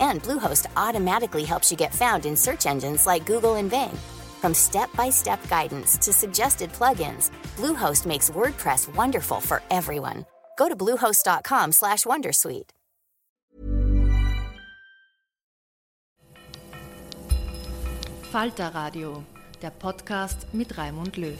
[0.00, 3.96] And Bluehost automatically helps you get found in search engines like Google and Bing.
[4.40, 10.24] From step-by-step guidance to suggested plugins, Bluehost makes WordPress wonderful for everyone.
[10.56, 12.70] Go to bluehost.com/wondersuite.
[18.30, 19.24] Falter Radio,
[19.62, 21.38] der Podcast mit Raimund Löw.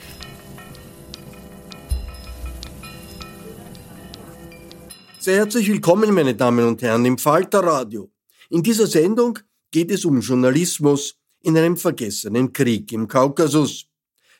[5.18, 8.08] Sehr herzlich willkommen, meine Damen und Herren, im Falter Radio.
[8.50, 9.38] In dieser Sendung
[9.70, 13.86] geht es um Journalismus in einem vergessenen Krieg im Kaukasus.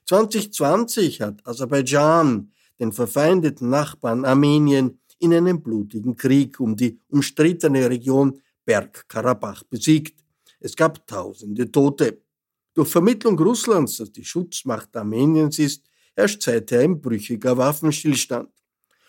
[0.06, 8.40] 2020 hat Aserbaidschan den verfeindeten Nachbarn Armenien in einem blutigen Krieg um die umstrittene Region
[8.64, 10.24] Bergkarabach besiegt.
[10.58, 12.22] Es gab tausende Tote.
[12.72, 15.84] Durch Vermittlung Russlands, das die Schutzmacht Armeniens ist,
[16.16, 18.48] herrscht seither ein brüchiger Waffenstillstand.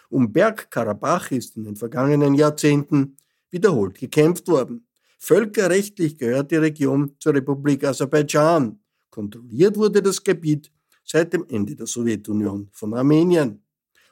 [0.09, 3.15] Um Bergkarabach ist in den vergangenen Jahrzehnten
[3.49, 4.88] wiederholt gekämpft worden.
[5.19, 8.79] Völkerrechtlich gehört die Region zur Republik Aserbaidschan.
[9.09, 10.71] Kontrolliert wurde das Gebiet
[11.03, 13.61] seit dem Ende der Sowjetunion von Armenien.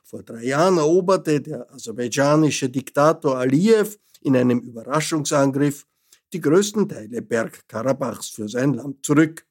[0.03, 5.85] Vor drei Jahren eroberte der aserbaidschanische Diktator Aliyev in einem Überraschungsangriff
[6.33, 9.45] die größten Teile Bergkarabachs für sein Land zurück.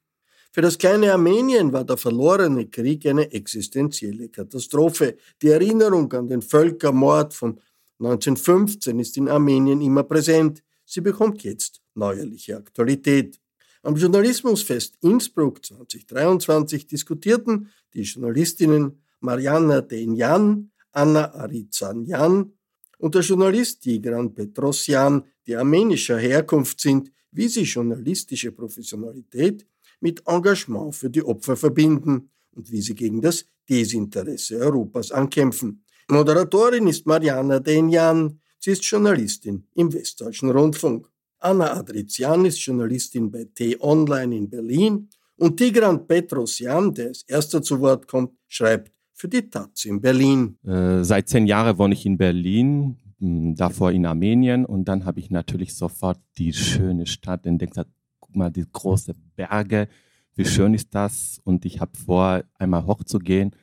[0.51, 5.17] Für das kleine Armenien war der verlorene Krieg eine existenzielle Katastrophe.
[5.41, 7.59] Die Erinnerung an den Völkermord von
[7.99, 10.63] 1915 ist in Armenien immer präsent.
[10.89, 13.41] Sie bekommt jetzt neuerliche Aktualität.
[13.83, 22.53] Am Journalismusfest Innsbruck 2023 diskutierten die Journalistinnen Mariana Denjan, Anna Arizanjan
[22.99, 29.67] und der Journalist Tigran Petrosyan, die armenischer Herkunft sind, wie sie journalistische Professionalität
[29.99, 35.83] mit Engagement für die Opfer verbinden und wie sie gegen das Desinteresse Europas ankämpfen.
[36.07, 41.07] Moderatorin ist Mariana Denjan, Sie ist Journalistin im Westdeutschen Rundfunk.
[41.39, 47.79] Anna Adrizian ist Journalistin bei T-Online in Berlin und Tigran Petrosyan, der als erster zu
[47.79, 50.57] Wort kommt, schreibt für die Taz in Berlin.
[50.65, 55.31] Äh, seit zehn Jahren wohne ich in Berlin, davor in Armenien und dann habe ich
[55.31, 57.79] natürlich sofort die schöne Stadt entdeckt.
[58.19, 59.87] Guck mal, die großen Berge,
[60.35, 61.39] wie schön ist das?
[61.43, 63.55] Und ich habe vor, einmal hochzugehen.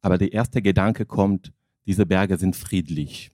[0.00, 1.52] Aber der erste Gedanke kommt,
[1.86, 3.32] diese Berge sind friedlich.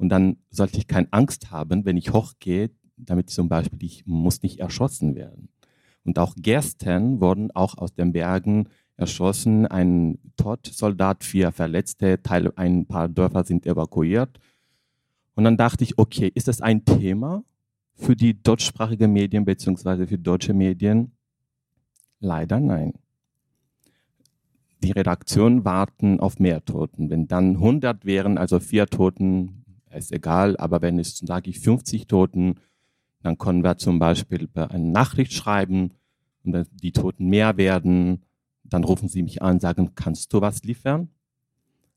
[0.00, 4.42] Und dann sollte ich keine Angst haben, wenn ich hochgehe, damit zum Beispiel ich muss
[4.42, 5.50] nicht erschossen werden.
[6.04, 12.86] Und auch gestern wurden auch aus den Bergen erschossen, ein Todsoldat, vier Verletzte, Teil, ein
[12.86, 14.40] paar Dörfer sind evakuiert.
[15.34, 17.44] Und dann dachte ich, okay, ist das ein Thema
[17.92, 21.12] für die deutschsprachigen Medien beziehungsweise für deutsche Medien?
[22.20, 22.94] Leider nein.
[24.82, 27.10] Die Redaktion warten auf mehr Toten.
[27.10, 29.60] Wenn dann 100 wären, also vier Toten,
[29.96, 32.60] ist egal, aber wenn es, sage ich, 50 Toten,
[33.22, 35.92] dann können wir zum Beispiel eine Nachricht schreiben
[36.44, 38.22] und wenn die Toten mehr werden,
[38.64, 41.08] dann rufen sie mich an, sagen, kannst du was liefern?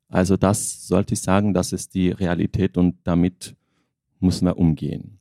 [0.09, 3.55] Also das sollte ich sagen, das ist die Realität und damit
[4.19, 5.19] müssen wir umgehen.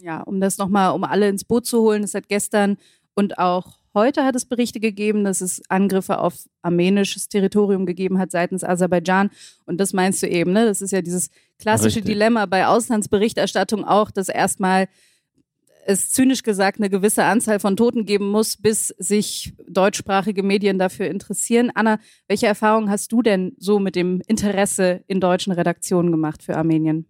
[0.00, 2.76] Ja, um das nochmal, um alle ins Boot zu holen, es hat gestern
[3.14, 8.32] und auch Heute hat es Berichte gegeben, dass es Angriffe auf armenisches Territorium gegeben hat
[8.32, 9.30] seitens Aserbaidschan.
[9.66, 10.66] Und das meinst du eben, ne?
[10.66, 12.14] Das ist ja dieses klassische Richtig.
[12.14, 14.88] Dilemma bei Auslandsberichterstattung auch, dass erstmal
[15.86, 21.06] es zynisch gesagt eine gewisse Anzahl von Toten geben muss, bis sich deutschsprachige Medien dafür
[21.06, 21.70] interessieren.
[21.74, 26.56] Anna, welche Erfahrungen hast du denn so mit dem Interesse in deutschen Redaktionen gemacht für
[26.56, 27.06] Armenien?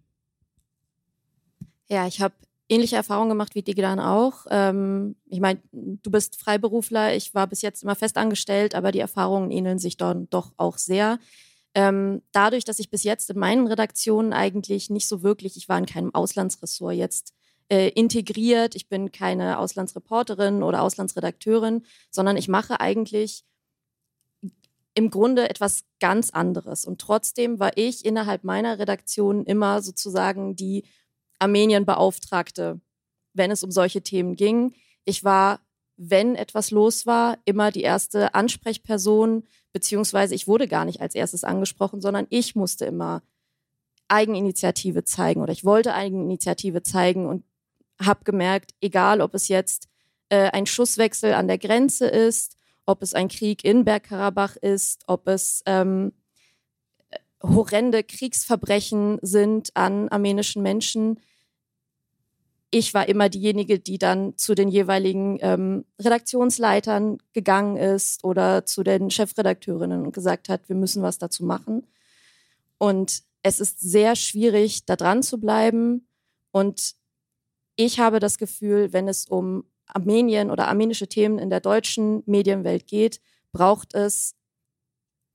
[1.87, 2.35] Ja, ich habe
[2.69, 4.45] ähnliche Erfahrungen gemacht wie Digidan auch.
[4.49, 9.51] Ähm, ich meine, du bist Freiberufler, ich war bis jetzt immer festangestellt, aber die Erfahrungen
[9.51, 11.19] ähneln sich dann doch auch sehr.
[11.75, 15.77] Ähm, dadurch, dass ich bis jetzt in meinen Redaktionen eigentlich nicht so wirklich, ich war
[15.77, 17.33] in keinem Auslandsressort jetzt
[17.69, 23.43] äh, integriert, ich bin keine Auslandsreporterin oder Auslandsredakteurin, sondern ich mache eigentlich
[24.93, 26.85] im Grunde etwas ganz anderes.
[26.85, 30.85] Und trotzdem war ich innerhalb meiner Redaktion immer sozusagen die
[31.39, 32.79] Armenien beauftragte,
[33.33, 34.73] wenn es um solche Themen ging.
[35.03, 35.59] Ich war,
[35.97, 39.43] wenn etwas los war, immer die erste Ansprechperson,
[39.73, 43.21] beziehungsweise ich wurde gar nicht als erstes angesprochen, sondern ich musste immer
[44.07, 47.43] Eigeninitiative zeigen oder ich wollte Eigeninitiative zeigen und
[47.99, 49.87] habe gemerkt, egal ob es jetzt
[50.29, 55.27] äh, ein Schusswechsel an der Grenze ist, ob es ein Krieg in Bergkarabach ist, ob
[55.27, 56.13] es ähm,
[57.41, 61.19] horrende Kriegsverbrechen sind an armenischen Menschen.
[62.71, 68.83] Ich war immer diejenige, die dann zu den jeweiligen ähm, Redaktionsleitern gegangen ist oder zu
[68.83, 71.87] den Chefredakteurinnen und gesagt hat, wir müssen was dazu machen.
[72.77, 76.07] Und es ist sehr schwierig, da dran zu bleiben.
[76.51, 76.95] Und
[77.75, 82.87] ich habe das Gefühl, wenn es um Armenien oder armenische Themen in der deutschen Medienwelt
[82.87, 83.21] geht,
[83.51, 84.35] braucht es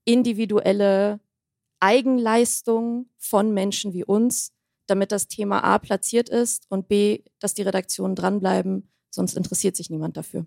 [0.03, 1.19] individuelle
[1.81, 4.53] Eigenleistung von Menschen wie uns,
[4.87, 9.89] damit das Thema A platziert ist und B, dass die Redaktionen dranbleiben, sonst interessiert sich
[9.89, 10.45] niemand dafür.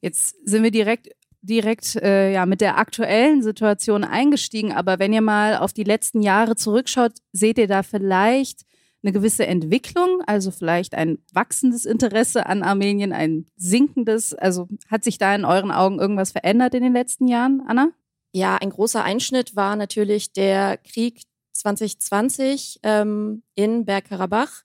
[0.00, 1.10] Jetzt sind wir direkt
[1.42, 6.22] direkt äh, ja mit der aktuellen Situation eingestiegen, aber wenn ihr mal auf die letzten
[6.22, 8.62] Jahre zurückschaut, seht ihr da vielleicht
[9.02, 15.18] eine gewisse Entwicklung, also vielleicht ein wachsendes Interesse an Armenien, ein sinkendes, also hat sich
[15.18, 17.90] da in euren Augen irgendwas verändert in den letzten Jahren, Anna?
[18.32, 24.62] Ja, ein großer Einschnitt war natürlich der Krieg 2020 ähm, in Bergkarabach,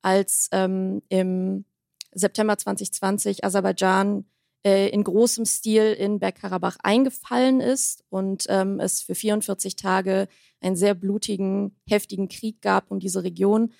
[0.00, 1.66] als ähm, im
[2.12, 4.24] September 2020 Aserbaidschan
[4.64, 10.26] äh, in großem Stil in Bergkarabach eingefallen ist und ähm, es für 44 Tage
[10.62, 13.72] einen sehr blutigen, heftigen Krieg gab um diese Region.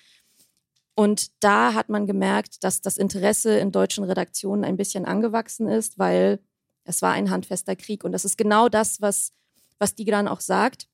[0.93, 5.97] Und da hat man gemerkt, dass das Interesse in deutschen Redaktionen ein bisschen angewachsen ist,
[5.97, 6.39] weil
[6.83, 8.03] es war ein handfester Krieg.
[8.03, 9.33] Und das ist genau das, was,
[9.79, 10.87] was Digran auch sagt.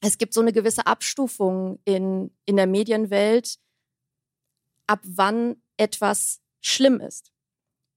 [0.00, 3.58] Es gibt so eine gewisse Abstufung in, in der Medienwelt,
[4.86, 7.32] ab wann etwas schlimm ist.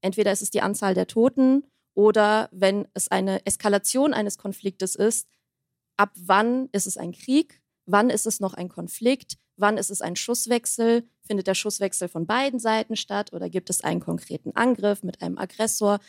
[0.02, 1.64] Entweder ist es die Anzahl der Toten
[1.96, 5.28] oder wenn es eine Eskalation eines Konfliktes ist,
[5.98, 10.02] ab wann ist es ein Krieg, wann ist es noch ein Konflikt, wann ist es
[10.02, 15.04] ein Schusswechsel, findet der Schusswechsel von beiden Seiten statt oder gibt es einen konkreten Angriff
[15.04, 16.00] mit einem Aggressor.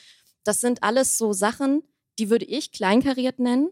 [0.46, 1.82] Das sind alles so Sachen,
[2.20, 3.70] die würde ich kleinkariert nennen,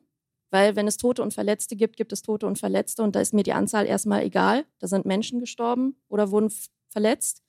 [0.51, 3.33] weil wenn es Tote und Verletzte gibt, gibt es Tote und Verletzte und da ist
[3.33, 4.67] mir die Anzahl erstmal egal.
[4.81, 6.53] Da sind Menschen gestorben oder wurden
[6.89, 7.43] verletzt.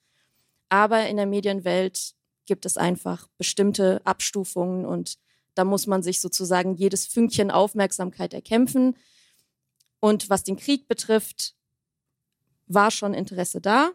[0.68, 2.14] Aber in der Medienwelt
[2.44, 5.18] gibt es einfach bestimmte Abstufungen und
[5.56, 8.96] da muss man sich sozusagen jedes Fünkchen Aufmerksamkeit erkämpfen.
[9.98, 11.56] Und was den Krieg betrifft,
[12.68, 13.90] war schon Interesse da.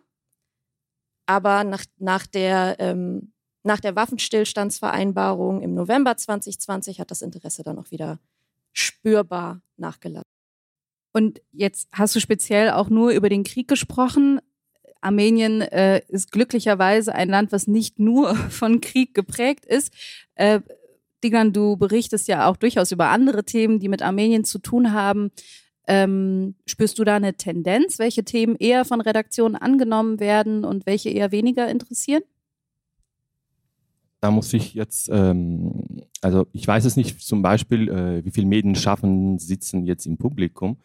[1.26, 3.32] Aber nach, nach der ähm,
[3.64, 8.20] nach der Waffenstillstandsvereinbarung im November 2020 hat das Interesse dann auch wieder
[8.74, 10.26] spürbar nachgelassen.
[11.14, 14.40] Und jetzt hast du speziell auch nur über den Krieg gesprochen.
[15.02, 19.94] Armenien äh, ist glücklicherweise ein Land, was nicht nur von Krieg geprägt ist.
[20.36, 20.62] Äh,
[21.24, 25.32] Digan, du berichtest ja auch durchaus über andere Themen, die mit Armenien zu tun haben.
[25.88, 31.10] Ähm, spürst du da eine Tendenz, welche Themen eher von Redaktionen angenommen werden und welche
[31.10, 32.24] eher weniger interessieren?
[34.22, 38.48] Da muss ich jetzt, ähm, also ich weiß es nicht zum Beispiel, äh, wie viele
[38.48, 40.78] Medienschaffenden sitzen jetzt im Publikum.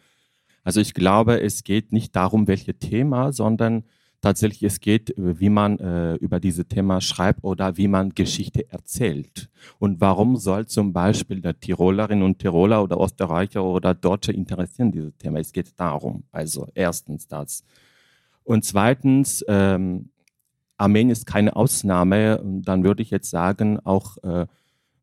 [0.63, 3.83] Also ich glaube, es geht nicht darum, welche Thema, sondern
[4.21, 9.49] tatsächlich es geht, wie man äh, über diese Thema schreibt oder wie man Geschichte erzählt.
[9.77, 15.15] Und warum soll zum Beispiel der Tirolerinnen und Tiroler oder Österreicher oder Deutsche interessieren dieses
[15.17, 15.39] Thema?
[15.39, 16.23] Es geht darum.
[16.31, 17.63] Also erstens das.
[18.43, 20.09] Und zweitens, ähm,
[20.77, 22.41] Armenien ist keine Ausnahme.
[22.43, 24.45] Dann würde ich jetzt sagen, auch äh,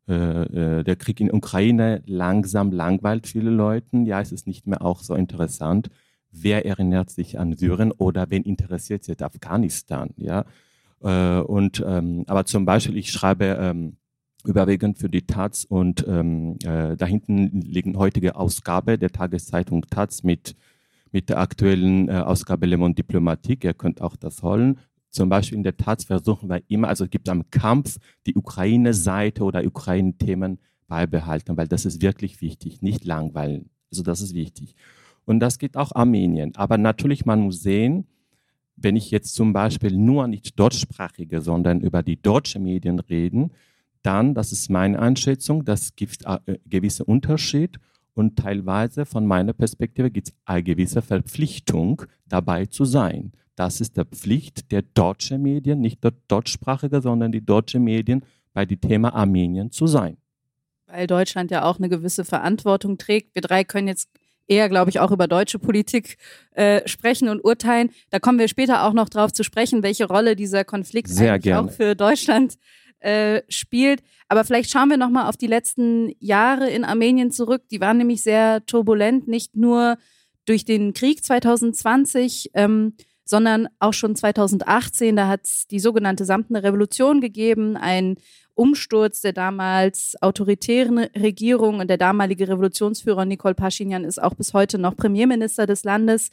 [0.07, 3.97] äh, der Krieg in Ukraine langsam langweilt viele Leute.
[4.05, 5.89] Ja, es ist nicht mehr auch so interessant.
[6.31, 10.09] Wer erinnert sich an Syrien oder wen interessiert sich Afghanistan?
[10.17, 10.45] Ja,
[11.01, 13.97] äh, und ähm, aber zum Beispiel, ich schreibe ähm,
[14.43, 20.23] überwiegend für die Taz und ähm, äh, da hinten liegen heutige Ausgabe der Tageszeitung Taz
[20.23, 20.55] mit
[21.11, 23.63] mit der aktuellen äh, Ausgabe Le Monde Diplomatique.
[23.63, 24.77] Ihr könnt auch das holen.
[25.15, 29.45] Zum Beispiel in der Tat versuchen wir immer, also es gibt am Kampf die Ukraine-Seite
[29.45, 33.69] oder Ukraine-Themen beibehalten, weil das ist wirklich wichtig, nicht langweilen.
[33.89, 34.75] Also das ist wichtig.
[35.23, 36.53] Und das geht auch Armenien.
[36.57, 38.07] Aber natürlich, man muss sehen,
[38.75, 43.53] wenn ich jetzt zum Beispiel nur nicht deutschsprachige, sondern über die deutschen Medien reden,
[44.01, 47.79] dann, das ist meine Einschätzung, das gibt äh, gewisse Unterschied
[48.15, 53.31] und teilweise von meiner Perspektive gibt es eine gewisse Verpflichtung, dabei zu sein.
[53.55, 58.65] Das ist der Pflicht der deutschen Medien, nicht der deutschsprachige, sondern die deutschen Medien bei
[58.65, 60.17] dem Thema Armenien zu sein.
[60.87, 63.33] Weil Deutschland ja auch eine gewisse Verantwortung trägt.
[63.35, 64.09] Wir drei können jetzt
[64.47, 66.17] eher, glaube ich, auch über deutsche Politik
[66.51, 67.89] äh, sprechen und urteilen.
[68.09, 71.43] Da kommen wir später auch noch drauf zu sprechen, welche Rolle dieser Konflikt Sehr eigentlich
[71.43, 71.69] gerne.
[71.69, 72.55] auch für Deutschland
[72.99, 74.03] äh, spielt.
[74.27, 77.63] Aber vielleicht schauen wir noch mal auf die letzten Jahre in Armenien zurück.
[77.69, 79.97] Die waren nämlich sehr turbulent, nicht nur
[80.45, 82.93] durch den Krieg 2020, ähm,
[83.25, 88.17] sondern auch schon 2018, da hat es die sogenannte Samtene Revolution gegeben, ein
[88.53, 94.77] Umsturz der damals autoritären Regierung und der damalige Revolutionsführer Nicole Pashinyan ist auch bis heute
[94.77, 96.31] noch Premierminister des Landes.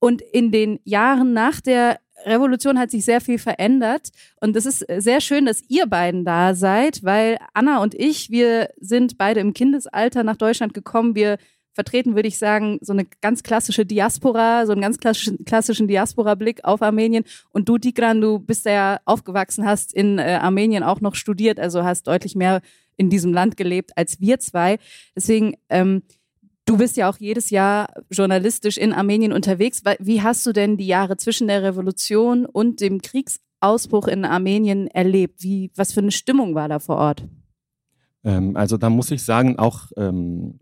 [0.00, 4.10] Und in den Jahren nach der Revolution hat sich sehr viel verändert
[4.40, 8.70] und es ist sehr schön, dass ihr beiden da seid, weil Anna und ich, wir
[8.80, 11.14] sind beide im Kindesalter nach Deutschland gekommen.
[11.14, 11.38] Wir
[11.72, 16.64] vertreten, würde ich sagen, so eine ganz klassische Diaspora, so einen ganz klassischen, klassischen Diaspora-Blick
[16.64, 17.24] auf Armenien.
[17.50, 21.82] Und du, Tigran, du bist ja aufgewachsen, hast in äh, Armenien auch noch studiert, also
[21.82, 22.60] hast deutlich mehr
[22.96, 24.78] in diesem Land gelebt als wir zwei.
[25.16, 26.02] Deswegen, ähm,
[26.66, 29.82] du bist ja auch jedes Jahr journalistisch in Armenien unterwegs.
[29.98, 35.42] Wie hast du denn die Jahre zwischen der Revolution und dem Kriegsausbruch in Armenien erlebt?
[35.42, 37.24] Wie, was für eine Stimmung war da vor Ort?
[38.24, 40.60] Ähm, also da muss ich sagen, auch ähm,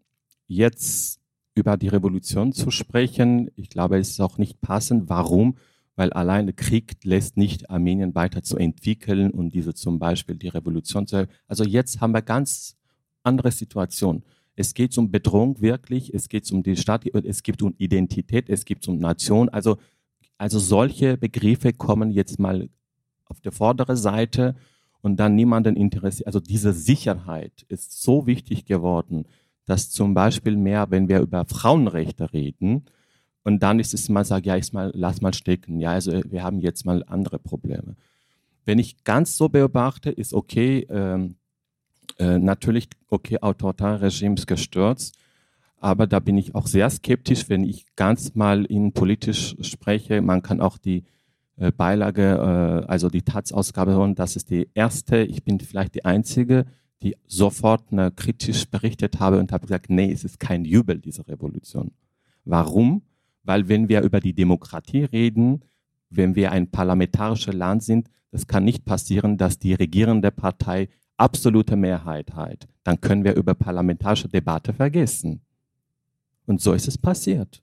[0.51, 1.21] jetzt
[1.55, 5.09] über die Revolution zu sprechen, ich glaube, es ist auch nicht passend.
[5.09, 5.57] Warum?
[5.97, 11.07] Weil alleine Krieg lässt nicht Armenien weiter zu entwickeln und diese zum Beispiel die Revolution
[11.07, 11.29] zu.
[11.47, 12.77] Also jetzt haben wir ganz
[13.23, 14.25] andere Situationen.
[14.57, 18.65] Es geht um Bedrohung wirklich, es geht um die Stadt, es geht um Identität, es
[18.65, 19.49] geht um Nation.
[19.49, 19.79] Also,
[20.37, 22.69] also solche Begriffe kommen jetzt mal
[23.27, 24.57] auf der vorderen Seite
[25.01, 26.27] und dann niemanden interessiert.
[26.27, 29.27] Also diese Sicherheit ist so wichtig geworden
[29.71, 32.87] dass zum Beispiel mehr, wenn wir über Frauenrechte reden,
[33.45, 35.79] und dann ist es mal, sag ja, ich mal, lass mal stecken.
[35.79, 37.95] Ja, also wir haben jetzt mal andere Probleme.
[38.65, 41.37] Wenn ich ganz so beobachte, ist okay, ähm,
[42.19, 45.17] äh, natürlich, okay, autoritäre Regimes gestürzt,
[45.77, 50.21] aber da bin ich auch sehr skeptisch, wenn ich ganz mal in politisch spreche.
[50.21, 51.05] Man kann auch die
[51.57, 56.05] äh, Beilage, äh, also die Taz-Ausgabe hören, das ist die erste, ich bin vielleicht die
[56.05, 56.67] einzige,
[57.03, 61.27] die sofort ne, kritisch berichtet habe und habe gesagt, nee, es ist kein Jubel, diese
[61.27, 61.93] Revolution.
[62.45, 63.03] Warum?
[63.43, 65.63] Weil wenn wir über die Demokratie reden,
[66.11, 71.77] wenn wir ein parlamentarisches Land sind, das kann nicht passieren, dass die regierende Partei absolute
[71.77, 72.69] Mehrheit hat.
[72.85, 75.41] Dann können wir über parlamentarische Debatte vergessen.
[76.47, 77.63] Und so ist es passiert.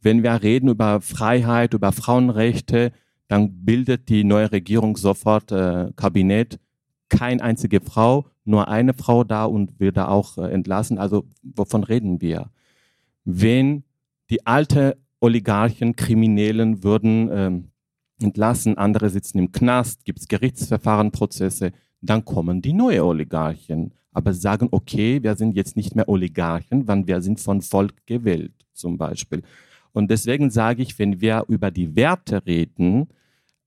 [0.00, 2.92] Wenn wir reden über Freiheit, über Frauenrechte,
[3.28, 6.58] dann bildet die neue Regierung sofort äh, Kabinett,
[7.12, 10.98] keine einzige Frau, nur eine Frau da und wird da auch äh, entlassen.
[10.98, 12.50] Also wovon reden wir?
[13.24, 13.84] Wenn
[14.30, 17.68] die alte Oligarchen, Kriminellen würden ähm,
[18.20, 23.92] entlassen, andere sitzen im Knast, gibt es Gerichtsverfahren, Prozesse, dann kommen die neuen Oligarchen.
[24.14, 28.52] Aber sagen, okay, wir sind jetzt nicht mehr Oligarchen, weil wir sind von Volk gewählt,
[28.72, 29.42] zum Beispiel.
[29.92, 33.08] Und deswegen sage ich, wenn wir über die Werte reden,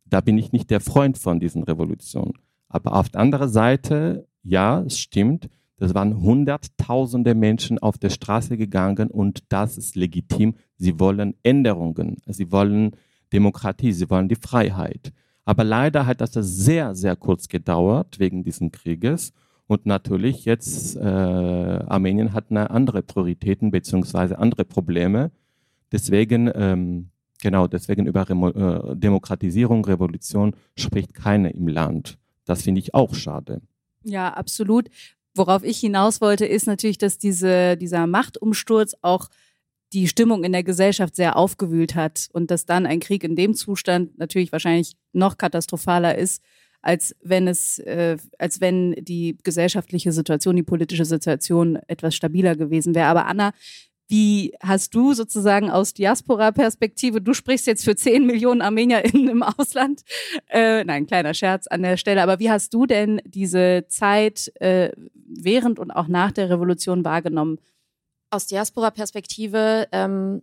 [0.05, 2.33] da bin ich nicht der Freund von diesen Revolutionen.
[2.75, 5.50] Aber auf der anderen Seite ja, es stimmt.
[5.77, 10.55] Das waren hunderttausende Menschen auf der Straße gegangen und das ist legitim.
[10.77, 12.91] Sie wollen Änderungen, sie wollen
[13.34, 15.13] Demokratie, sie wollen die Freiheit.
[15.46, 19.34] Aber leider hat das sehr, sehr kurz gedauert wegen dieses Krieges.
[19.67, 25.32] Und natürlich jetzt, äh, Armenien hat eine andere Prioritäten beziehungsweise andere Probleme.
[25.91, 27.10] Deswegen, ähm,
[27.41, 32.17] genau, deswegen über Remo äh, Demokratisierung, Revolution spricht keiner im Land.
[32.45, 33.61] Das finde ich auch schade.
[34.03, 34.89] Ja, absolut.
[35.33, 39.29] Worauf ich hinaus wollte, ist natürlich, dass diese, dieser Machtumsturz auch
[39.93, 43.53] die Stimmung in der Gesellschaft sehr aufgewühlt hat und dass dann ein Krieg in dem
[43.53, 46.41] Zustand natürlich wahrscheinlich noch katastrophaler ist,
[46.81, 52.93] als wenn es, äh, als wenn die gesellschaftliche Situation, die politische Situation etwas stabiler gewesen
[52.93, 53.07] wäre.
[53.07, 53.53] Aber Anna,
[54.07, 60.03] wie hast du sozusagen aus Diaspora-Perspektive, du sprichst jetzt für 10 Millionen ArmenierInnen im Ausland,
[60.50, 64.91] äh, nein, kleiner Scherz an der Stelle, aber wie hast du denn diese Zeit äh,
[65.13, 67.59] während und auch nach der Revolution wahrgenommen?
[68.29, 70.41] Aus Diaspora-Perspektive ähm,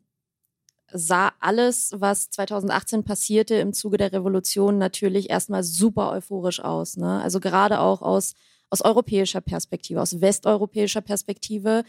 [0.93, 6.97] sah alles, was 2018 passierte im Zuge der Revolution, natürlich erstmal super euphorisch aus.
[6.97, 7.21] Ne?
[7.23, 8.35] Also gerade auch aus,
[8.71, 11.85] aus europäischer Perspektive, aus westeuropäischer Perspektive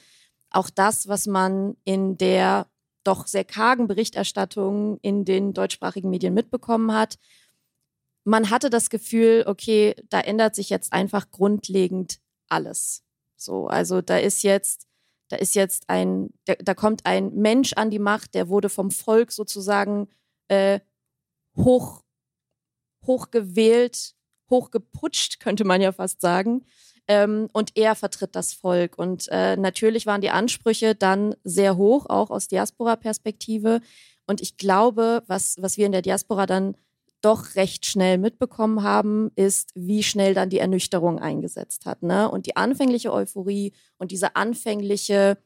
[0.53, 2.67] auch das, was man in der
[3.03, 7.17] doch sehr kargen Berichterstattung in den deutschsprachigen Medien mitbekommen hat.
[8.24, 13.03] Man hatte das Gefühl, okay, da ändert sich jetzt einfach grundlegend alles.
[13.36, 14.88] So, also da ist jetzt,
[15.27, 18.91] da ist jetzt ein, da, da kommt ein Mensch an die Macht, der wurde vom
[18.91, 20.07] Volk sozusagen
[20.48, 20.79] äh,
[21.57, 22.03] hoch,
[23.05, 24.15] hochgewählt,
[24.50, 26.65] hochgeputscht, könnte man ja fast sagen.
[27.07, 28.98] Ähm, und er vertritt das Volk.
[28.98, 33.81] Und äh, natürlich waren die Ansprüche dann sehr hoch, auch aus Diaspora-Perspektive.
[34.25, 36.75] Und ich glaube, was, was wir in der Diaspora dann
[37.24, 42.03] doch recht schnell mitbekommen haben, ist, wie schnell dann die Ernüchterung eingesetzt hat.
[42.03, 42.29] Ne?
[42.29, 45.38] Und die anfängliche Euphorie und diese anfängliche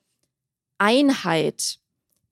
[0.80, 1.80] Einheit,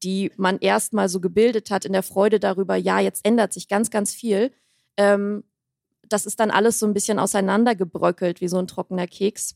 [0.04, 3.92] die man erstmal so gebildet hat in der Freude darüber, ja, jetzt ändert sich ganz,
[3.92, 4.52] ganz viel.
[4.98, 5.44] Ähm,
[6.10, 9.56] das ist dann alles so ein bisschen auseinandergebröckelt wie so ein trockener Keks.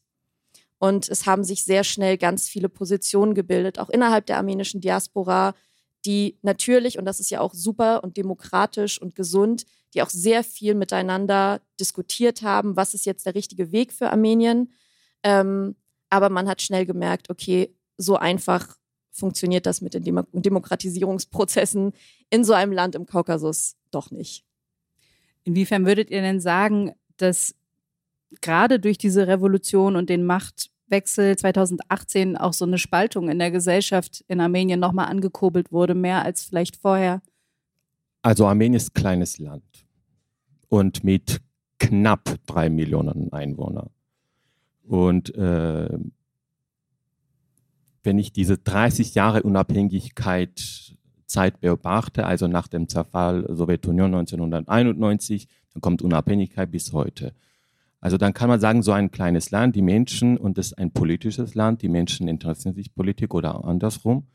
[0.77, 5.53] Und es haben sich sehr schnell ganz viele Positionen gebildet, auch innerhalb der armenischen Diaspora,
[6.05, 10.43] die natürlich, und das ist ja auch super und demokratisch und gesund, die auch sehr
[10.43, 14.71] viel miteinander diskutiert haben, was ist jetzt der richtige Weg für Armenien.
[15.23, 15.75] Ähm,
[16.09, 18.77] aber man hat schnell gemerkt, okay, so einfach
[19.11, 21.91] funktioniert das mit den Demo Demokratisierungsprozessen
[22.29, 24.45] in so einem Land im Kaukasus doch nicht.
[25.49, 27.55] Inwiefern würdet ihr denn sagen, dass
[28.39, 34.23] gerade durch diese Revolution und den Machtwechsel 2018 auch so eine Spaltung in der Gesellschaft
[34.27, 37.23] in Armenien nochmal angekurbelt wurde, mehr als vielleicht vorher?
[38.21, 39.87] Also Armenien ist ein kleines Land
[40.67, 41.41] und mit
[41.79, 43.89] knapp drei Millionen Einwohnern.
[44.83, 45.97] Und äh,
[48.03, 50.95] wenn ich diese 30 Jahre Unabhängigkeit
[51.29, 57.33] Zeit beobachte, also nach dem Zerfall Sowjetunion 1991, dann kommt Unabhängigkeit bis heute.
[58.01, 60.91] Also dann kann man sagen, so ein kleines Land, die Menschen, und das ist ein
[60.91, 64.27] politisches Land, die Menschen interessieren sich Politik oder andersrum.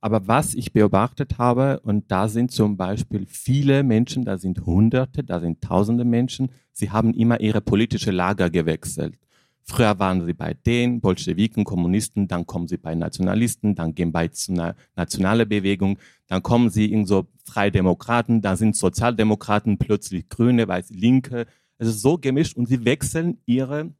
[0.00, 5.24] Aber was ich beobachtet habe, und da sind zum Beispiel viele Menschen, da sind Hunderte,
[5.24, 9.18] da sind Tausende Menschen, sie haben immer ihre politische Lager gewechselt.
[9.66, 14.30] Früher waren sie bei den Bolschewiken, Kommunisten, dann kommen sie bei Nationalisten, dann gehen bei
[14.48, 20.68] einer nationale Bewegung, dann kommen sie in so Freie Demokraten, dann sind Sozialdemokraten plötzlich Grüne,
[20.68, 21.46] Weiß, Linke.
[21.78, 23.90] Es ist so gemischt und sie wechseln ihre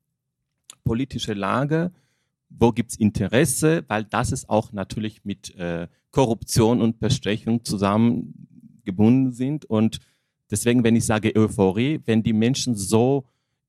[0.84, 1.92] politische Lage.
[2.50, 3.84] Wo gibt's Interesse?
[3.88, 9.64] Weil das ist auch natürlich mit äh, Korruption und Bestechung zusammengebunden sind.
[9.64, 10.00] Und
[10.50, 13.24] deswegen, wenn ich sage Euphorie, wenn die Menschen so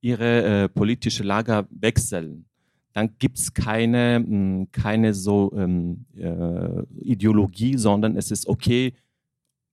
[0.06, 2.46] ihre äh, politische Lager wechseln,
[2.94, 8.94] dann gibt es keine, mh, hm, keine so ähm, äh, Ideologie, sondern es ist okay,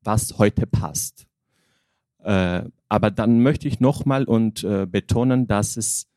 [0.03, 1.27] was heute passt.
[2.25, 6.09] Äh, aber dann möchte ich nochmal und äh, betonen, dass es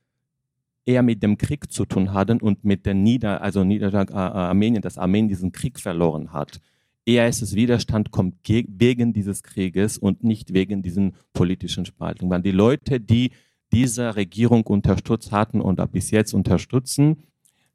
[0.86, 4.98] eher mit dem Krieg zu tun hat und mit der Nieder, also Niederschlag Armenien, dass
[4.98, 6.62] Armenien diesen Krieg verloren hat.
[7.06, 12.32] Eher ist es Widerstand kommt wegen dieses Krieges und nicht wegen diesen politischen Spaltungen.
[12.32, 13.32] Weil die Leute, die
[13.76, 17.24] diese Regierung unterstützt hatten und bis jetzt unterstützen.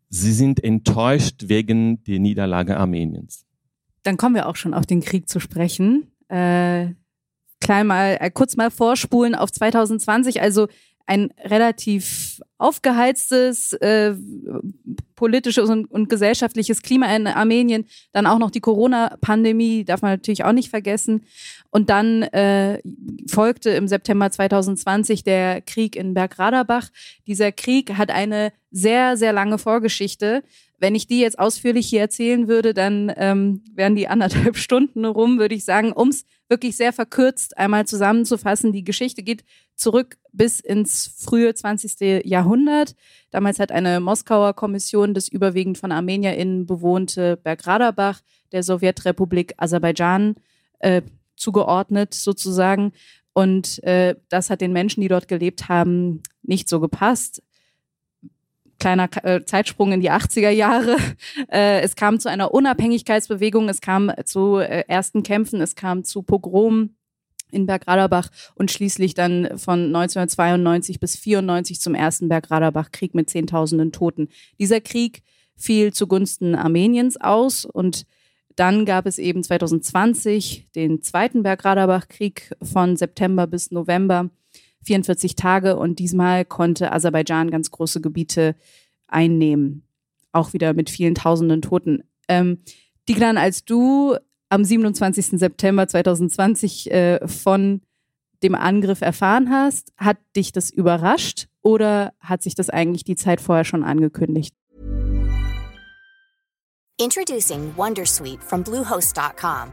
[0.08, 3.44] Sie sind enttäuscht wegen der Niederlage Armeniens.
[4.02, 6.10] Dann kommen wir auch schon auf den Krieg zu sprechen.
[6.28, 6.94] Äh,
[7.60, 10.40] klein mal, äh, kurz mal vorspulen auf 2020.
[10.40, 10.68] Also
[11.10, 14.14] ein relativ aufgeheiztes äh,
[15.16, 20.44] politisches und, und, gesellschaftliches Klima in Armenien, dann auch noch die Corona-Pandemie, darf man natürlich
[20.44, 21.24] auch nicht vergessen.
[21.70, 22.80] Und dann äh,
[23.28, 26.90] folgte im September 2020 der Krieg in Bergradabach.
[27.26, 30.44] Dieser Krieg hat eine sehr, sehr lange Vorgeschichte.
[30.78, 35.40] Wenn ich die jetzt ausführlich hier erzählen würde, dann ähm, wären die anderthalb Stunden rum,
[35.40, 38.72] würde ich sagen, ums wirklich sehr verkürzt einmal zusammenzufassen.
[38.72, 39.44] Die Geschichte geht
[39.80, 42.24] zurück bis ins frühe 20.
[42.24, 42.94] Jahrhundert.
[43.30, 48.20] Damals hat eine Moskauer Kommission das überwiegend von ArmenierInnen bewohnte Bergradabach
[48.52, 50.36] der Sowjetrepublik Aserbaidschan
[50.80, 51.02] äh,
[51.36, 52.92] zugeordnet, sozusagen.
[53.32, 57.42] Und äh, das hat den Menschen, die dort gelebt haben, nicht so gepasst.
[58.78, 60.96] Kleiner äh, Zeitsprung in die 80er Jahre.
[61.50, 66.22] Äh, es kam zu einer Unabhängigkeitsbewegung, es kam zu äh, ersten Kämpfen, es kam zu
[66.22, 66.96] Pogromen
[67.52, 74.28] in Bergradabach und schließlich dann von 1992 bis 94 zum ersten Bergradabach-Krieg mit Zehntausenden Toten.
[74.58, 75.22] Dieser Krieg
[75.56, 78.06] fiel zugunsten Armeniens aus und
[78.56, 84.30] dann gab es eben 2020 den zweiten Bergradabach-Krieg von September bis November,
[84.84, 88.56] 44 Tage und diesmal konnte Aserbaidschan ganz große Gebiete
[89.06, 89.84] einnehmen,
[90.32, 92.02] auch wieder mit vielen Tausenden Toten.
[92.28, 92.58] Ähm,
[93.08, 94.16] Diglan, als du
[94.50, 95.38] am 27.
[95.38, 97.80] September 2020 äh, von
[98.42, 99.92] dem Angriff erfahren hast.
[99.96, 104.54] Hat dich das überrascht oder hat sich das eigentlich die Zeit vorher schon angekündigt?
[106.98, 109.72] Introducing Wondersuite from Bluehost.com.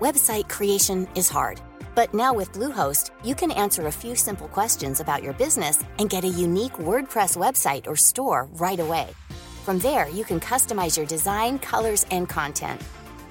[0.00, 1.60] Website creation is hard,
[1.96, 6.08] but now with Bluehost, you can answer a few simple questions about your business and
[6.08, 9.08] get a unique WordPress website or store right away.
[9.64, 12.80] From there, you can customize your design, colors, and content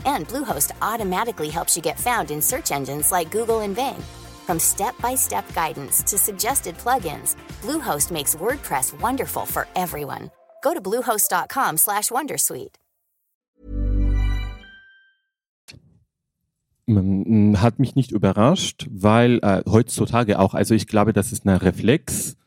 [0.07, 4.01] And Bluehost automatically helps you get found in search engines like Google and Bing.
[4.47, 10.31] From step-by-step guidance to suggested plugins, Bluehost makes WordPress wonderful for everyone.
[10.63, 12.77] Go to bluehost.com/wondersuite.
[17.57, 22.37] Hat mich nicht überrascht, weil äh, heutzutage auch, also ich glaube, das ist ein Reflex,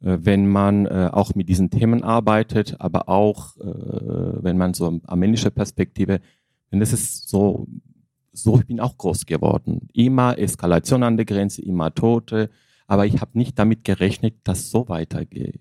[0.00, 4.88] äh, wenn man äh, auch mit diesen Themen arbeitet, aber auch, äh, wenn man so
[4.88, 6.20] eine armenische Perspektive
[6.70, 7.66] Und es ist so,
[8.32, 9.88] so ich bin auch groß geworden.
[9.92, 12.50] Immer Eskalation an der Grenze, immer Tote,
[12.86, 15.60] aber ich habe nicht damit gerechnet, dass so weitergeht.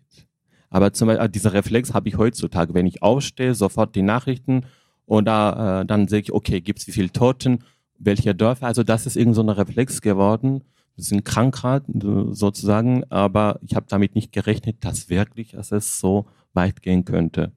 [0.69, 4.65] Aber zum Beispiel, dieser Reflex habe ich heutzutage, wenn ich aufstehe, sofort die Nachrichten
[5.05, 7.59] oder äh, dann sehe ich, okay, gibt es wie viele Toten,
[7.99, 10.63] welche Dörfer, also das ist irgend so ein Reflex geworden,
[10.95, 11.83] das ist ein Krankheit
[12.31, 17.51] sozusagen, aber ich habe damit nicht gerechnet, dass wirklich dass es so weit gehen könnte.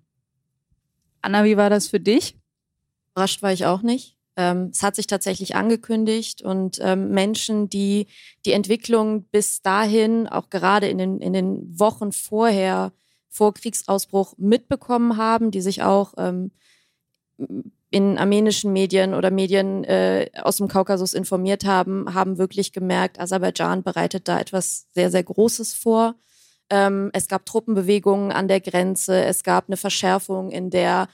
[1.23, 2.37] Anna, wie war das für dich?
[3.17, 4.15] Überrascht war ich auch nicht.
[4.37, 8.09] Ähm, es hat sich tatsächlich angekündigt und ähm, Menschen, die
[8.45, 12.93] die Entwicklung bis dahin, auch gerade in den, in den Wochen vorher,
[13.31, 16.51] vor Kriegsausbruch mitbekommen haben, die sich auch ähm,
[17.91, 23.83] in armenischen Medien oder Medien äh, aus dem Kaukasus informiert haben, haben wirklich gemerkt, Aserbaidschan
[23.83, 26.17] bereitet da etwas sehr, sehr Großes vor.
[26.69, 31.09] Ähm, es gab Truppenbewegungen an der Grenze, es gab eine Verschärfung in der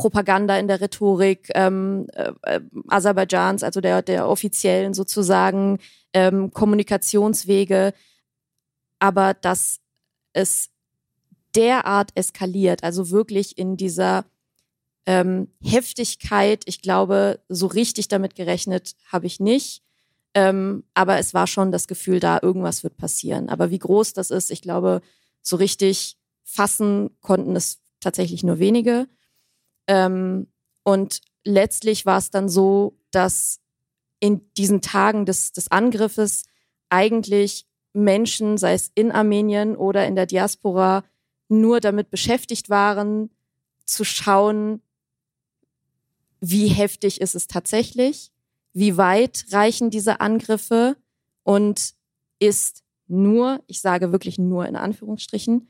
[0.00, 5.78] Propaganda, in der Rhetorik ähm, äh, Aserbaidschans, also der, der offiziellen sozusagen
[6.12, 7.92] ähm, Kommunikationswege.
[8.98, 9.80] Aber dass
[10.32, 10.70] es
[11.54, 14.24] derart eskaliert, also wirklich in dieser
[15.06, 19.82] ähm, Heftigkeit, ich glaube, so richtig damit gerechnet habe ich nicht.
[20.34, 23.48] Ähm, aber es war schon das Gefühl da, irgendwas wird passieren.
[23.48, 25.00] Aber wie groß das ist, ich glaube,
[25.42, 29.08] so richtig fassen konnten es tatsächlich nur wenige.
[29.90, 30.46] Ähm,
[30.84, 33.60] und letztlich war es dann so, dass
[34.20, 36.44] in diesen Tagen des, des Angriffes
[36.90, 41.02] eigentlich Menschen, sei es in Armenien oder in der Diaspora,
[41.48, 43.30] nur damit beschäftigt waren,
[43.84, 44.80] zu schauen,
[46.40, 48.30] wie heftig ist es tatsächlich,
[48.72, 50.96] wie weit reichen diese Angriffe
[51.42, 51.94] und
[52.38, 55.68] ist nur, ich sage wirklich nur in Anführungsstrichen,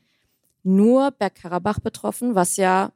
[0.61, 2.93] nur Bergkarabach betroffen, was ja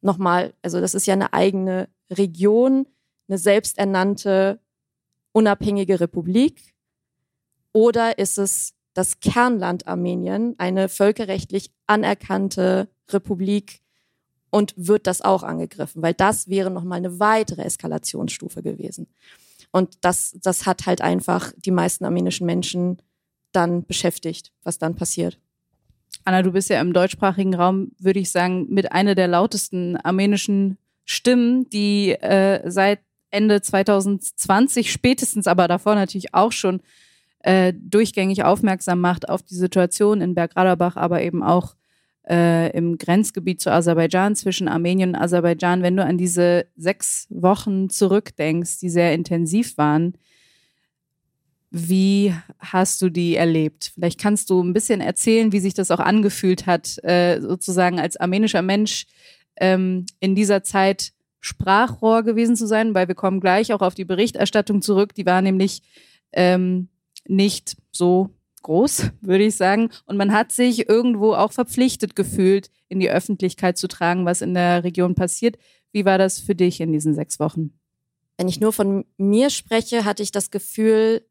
[0.00, 2.86] nochmal, also das ist ja eine eigene Region,
[3.28, 4.60] eine selbsternannte
[5.32, 6.74] unabhängige Republik.
[7.72, 13.80] Oder ist es das Kernland Armenien, eine völkerrechtlich anerkannte Republik
[14.50, 19.06] und wird das auch angegriffen, weil das wäre nochmal eine weitere Eskalationsstufe gewesen.
[19.72, 23.00] Und das, das hat halt einfach die meisten armenischen Menschen
[23.52, 25.38] dann beschäftigt, was dann passiert.
[26.24, 30.78] Anna, du bist ja im deutschsprachigen Raum, würde ich sagen, mit einer der lautesten armenischen
[31.04, 36.80] Stimmen, die äh, seit Ende 2020 spätestens, aber davor natürlich auch schon
[37.40, 41.74] äh, durchgängig aufmerksam macht auf die Situation in Bergradabach, aber eben auch
[42.28, 45.82] äh, im Grenzgebiet zu Aserbaidschan, zwischen Armenien und Aserbaidschan.
[45.82, 50.14] Wenn du an diese sechs Wochen zurückdenkst, die sehr intensiv waren,
[51.70, 53.92] wie hast du die erlebt?
[53.94, 58.16] Vielleicht kannst du ein bisschen erzählen, wie sich das auch angefühlt hat, äh, sozusagen als
[58.16, 59.06] armenischer Mensch
[59.56, 64.04] ähm, in dieser Zeit Sprachrohr gewesen zu sein, weil wir kommen gleich auch auf die
[64.04, 65.14] Berichterstattung zurück.
[65.14, 65.82] Die war nämlich
[66.32, 66.88] ähm,
[67.26, 68.30] nicht so
[68.62, 69.90] groß, würde ich sagen.
[70.06, 74.54] Und man hat sich irgendwo auch verpflichtet gefühlt, in die Öffentlichkeit zu tragen, was in
[74.54, 75.56] der Region passiert.
[75.92, 77.72] Wie war das für dich in diesen sechs Wochen?
[78.36, 81.22] Wenn ich nur von mir spreche, hatte ich das Gefühl,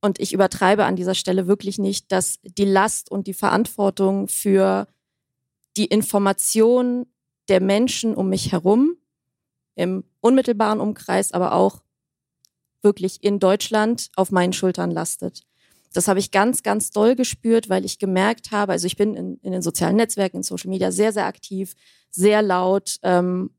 [0.00, 4.86] und ich übertreibe an dieser Stelle wirklich nicht, dass die Last und die Verantwortung für
[5.76, 7.06] die Information
[7.48, 8.96] der Menschen um mich herum,
[9.74, 11.82] im unmittelbaren Umkreis, aber auch
[12.82, 15.42] wirklich in Deutschland auf meinen Schultern lastet.
[15.92, 19.38] Das habe ich ganz, ganz doll gespürt, weil ich gemerkt habe, also ich bin in,
[19.38, 21.74] in den sozialen Netzwerken, in Social Media sehr, sehr aktiv,
[22.10, 23.50] sehr laut, ähm,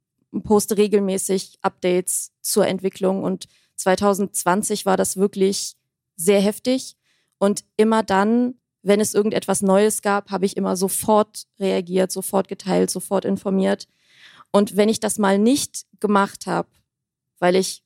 [0.43, 5.78] poste regelmäßig Updates zur Entwicklung und 2020 war das wirklich
[6.19, 6.97] sehr heftig.
[7.37, 12.89] Und immer dann, wenn es irgendetwas Neues gab, habe ich immer sofort reagiert, sofort geteilt,
[12.89, 13.87] sofort informiert.
[14.51, 16.67] Und wenn ich das mal nicht gemacht habe,
[17.39, 17.83] weil ich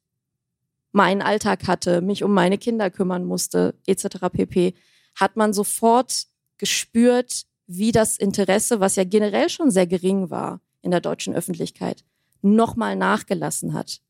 [0.92, 4.30] meinen Alltag hatte, mich um meine Kinder kümmern musste, etc.
[4.32, 4.74] pp,
[5.16, 10.92] hat man sofort gespürt, wie das Interesse, was ja generell schon sehr gering war in
[10.92, 12.04] der deutschen Öffentlichkeit,
[12.42, 14.02] nochmal nachgelassen hat.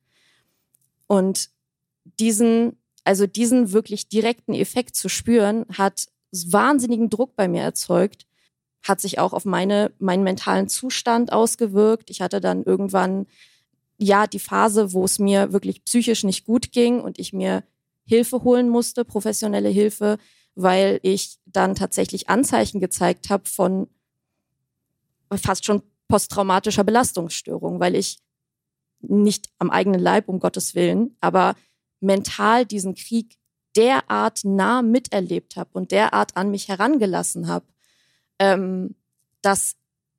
[1.08, 1.50] Und
[2.20, 8.26] diesen also diesen wirklich direkten Effekt zu spüren, hat wahnsinnigen Druck bei mir erzeugt,
[8.82, 12.10] hat sich auch auf meine, meinen mentalen Zustand ausgewirkt.
[12.10, 13.28] Ich hatte dann irgendwann
[13.98, 17.64] ja die Phase, wo es mir wirklich psychisch nicht gut ging und ich mir
[18.06, 20.18] Hilfe holen musste, professionelle Hilfe,
[20.56, 23.88] weil ich dann tatsächlich Anzeichen gezeigt habe von
[25.36, 28.20] fast schon posttraumatischer Belastungsstörung, weil ich
[29.02, 31.56] nicht am eigenen Leib, um Gottes Willen, aber
[32.04, 33.38] mental diesen Krieg
[33.76, 37.66] derart nah miterlebt habe und derart an mich herangelassen habe,
[38.40, 38.96] ähm,
[39.42, 39.76] dass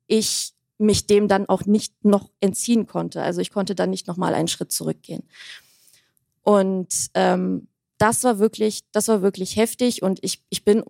[0.07, 3.21] ich mich dem dann auch nicht noch entziehen konnte.
[3.21, 5.23] Also ich konnte dann nicht noch mal einen Schritt zurückgehen.
[6.41, 7.67] Und ähm,
[7.97, 10.03] das war wirklich, das war wirklich heftig.
[10.03, 10.83] Und ich, ich bin,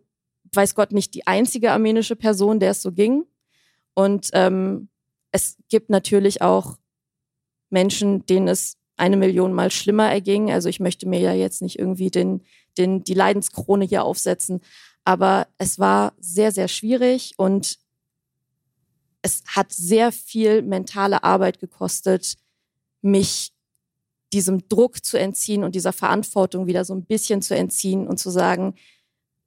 [0.54, 3.26] weiß Gott, nicht die einzige armenische Person, der es so ging.
[3.94, 4.90] Und ähm,
[5.32, 6.78] es gibt natürlich auch
[7.70, 10.52] Menschen, denen es eine Million Mal schlimmer erging.
[10.52, 12.44] Also ich möchte mir ja jetzt nicht irgendwie den,
[12.78, 14.62] den, die Leidenskrone hier aufsetzen.
[15.04, 17.78] Aber es war sehr, sehr schwierig und
[19.22, 22.36] es hat sehr viel mentale Arbeit gekostet,
[23.02, 23.54] mich
[24.34, 28.30] diesem Druck zu entziehen und dieser Verantwortung wieder so ein bisschen zu entziehen und zu
[28.30, 28.76] sagen,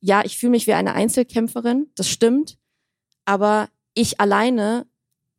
[0.00, 2.56] ja, ich fühle mich wie eine Einzelkämpferin, das stimmt,
[3.24, 4.86] aber ich alleine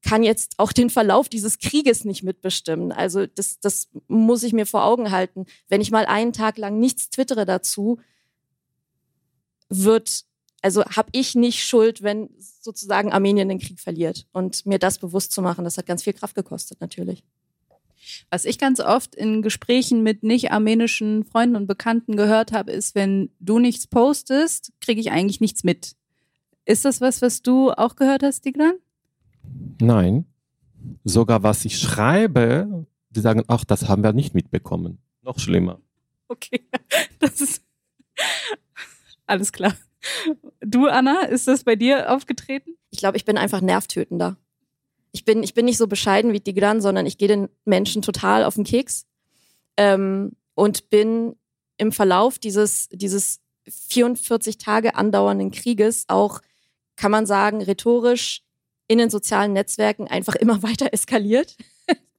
[0.02, 2.92] kann jetzt auch den Verlauf dieses Krieges nicht mitbestimmen.
[2.92, 5.46] Also das, das muss ich mir vor Augen halten.
[5.68, 8.00] Wenn ich mal einen Tag lang nichts twittere dazu,
[9.70, 10.26] wird
[10.62, 14.28] also habe ich nicht Schuld, wenn sozusagen Armenien den Krieg verliert.
[14.34, 17.24] Und mir das bewusst zu machen, das hat ganz viel Kraft gekostet, natürlich.
[18.30, 22.96] Was ich ganz oft in Gesprächen mit nicht armenischen Freunden und Bekannten gehört habe, ist,
[22.96, 25.96] wenn du nichts postest, kriege ich eigentlich nichts mit.
[26.66, 28.74] Ist das was, was du auch gehört hast, Digran?
[29.82, 30.26] Nein.
[31.04, 35.00] Sogar was ich schreibe, die sagen, ach, das haben wir nicht mitbekommen.
[35.22, 35.82] Noch schlimmer.
[36.28, 36.64] Okay,
[37.20, 37.64] das ist
[39.26, 39.76] alles klar.
[40.62, 42.76] Du, Anna, ist das bei dir aufgetreten?
[42.90, 44.38] Ich glaube, ich bin einfach nervtötender.
[45.12, 48.44] Ich bin, ich bin nicht so bescheiden wie Tigran, sondern ich gehe den Menschen total
[48.44, 49.08] auf den Keks
[49.76, 51.36] ähm, und bin
[51.78, 56.42] im Verlauf dieses, dieses 44 Tage andauernden Krieges auch,
[56.96, 58.44] kann man sagen, rhetorisch
[58.90, 61.56] in den sozialen Netzwerken einfach immer weiter eskaliert.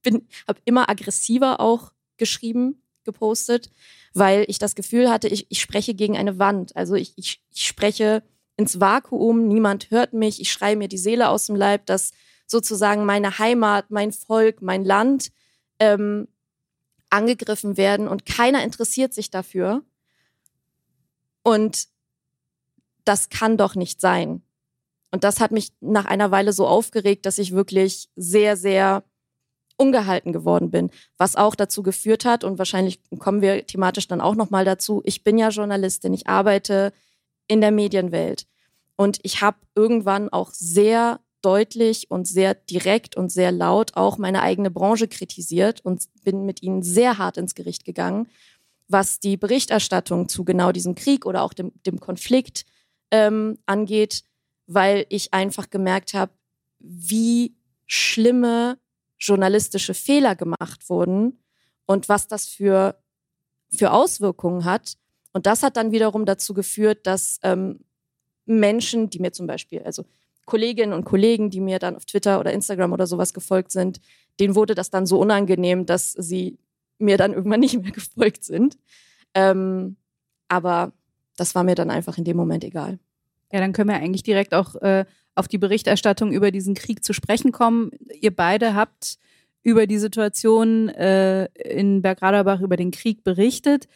[0.02, 3.70] bin, habe immer aggressiver auch geschrieben, gepostet
[4.12, 6.74] weil ich das Gefühl hatte, ich, ich spreche gegen eine Wand.
[6.76, 8.22] Also ich, ich, ich spreche
[8.56, 12.12] ins Vakuum, niemand hört mich, ich schreie mir die Seele aus dem Leib, dass
[12.46, 15.30] sozusagen meine Heimat, mein Volk, mein Land
[15.78, 16.28] ähm,
[17.08, 19.82] angegriffen werden und keiner interessiert sich dafür.
[21.42, 21.88] Und
[23.04, 24.42] das kann doch nicht sein.
[25.10, 29.02] Und das hat mich nach einer Weile so aufgeregt, dass ich wirklich sehr, sehr
[29.76, 34.34] ungehalten geworden bin, was auch dazu geführt hat und wahrscheinlich kommen wir thematisch dann auch
[34.34, 35.00] noch mal dazu.
[35.04, 36.92] Ich bin ja Journalistin, ich arbeite
[37.48, 38.46] in der Medienwelt
[38.96, 44.42] und ich habe irgendwann auch sehr deutlich und sehr direkt und sehr laut auch meine
[44.42, 48.28] eigene Branche kritisiert und bin mit ihnen sehr hart ins Gericht gegangen,
[48.88, 52.66] was die Berichterstattung zu genau diesem Krieg oder auch dem, dem Konflikt
[53.10, 54.24] ähm, angeht,
[54.72, 56.32] weil ich einfach gemerkt habe,
[56.78, 57.56] wie
[57.86, 58.78] schlimme
[59.18, 61.42] journalistische Fehler gemacht wurden
[61.86, 62.96] und was das für,
[63.68, 64.96] für Auswirkungen hat.
[65.32, 67.80] Und das hat dann wiederum dazu geführt, dass ähm,
[68.46, 70.04] Menschen, die mir zum Beispiel, also
[70.46, 74.00] Kolleginnen und Kollegen, die mir dann auf Twitter oder Instagram oder sowas gefolgt sind,
[74.38, 76.58] denen wurde das dann so unangenehm, dass sie
[76.98, 78.78] mir dann irgendwann nicht mehr gefolgt sind.
[79.34, 79.96] Ähm,
[80.46, 80.92] aber
[81.36, 83.00] das war mir dann einfach in dem Moment egal.
[83.52, 87.12] Ja, dann können wir eigentlich direkt auch äh, auf die Berichterstattung über diesen Krieg zu
[87.12, 87.90] sprechen kommen.
[88.20, 89.18] Ihr beide habt
[89.62, 93.88] über die Situation äh, in Bergradabach, über den Krieg berichtet,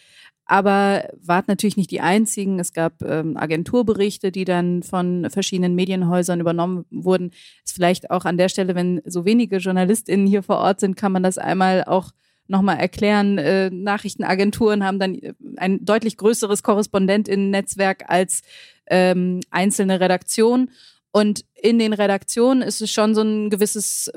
[0.46, 2.60] aber wart natürlich nicht die einzigen.
[2.60, 7.30] Es gab ähm, Agenturberichte, die dann von verschiedenen Medienhäusern übernommen wurden.
[7.64, 11.12] Ist vielleicht auch an der Stelle, wenn so wenige JournalistInnen hier vor Ort sind, kann
[11.12, 12.10] man das einmal auch
[12.46, 13.38] nochmal erklären.
[13.38, 15.18] Äh, Nachrichtenagenturen haben dann
[15.56, 18.42] ein deutlich größeres KorrespondentInnen-Netzwerk als
[18.86, 20.70] ähm, einzelne Redaktionen.
[21.12, 24.10] Und in den Redaktionen ist es schon so ein gewisses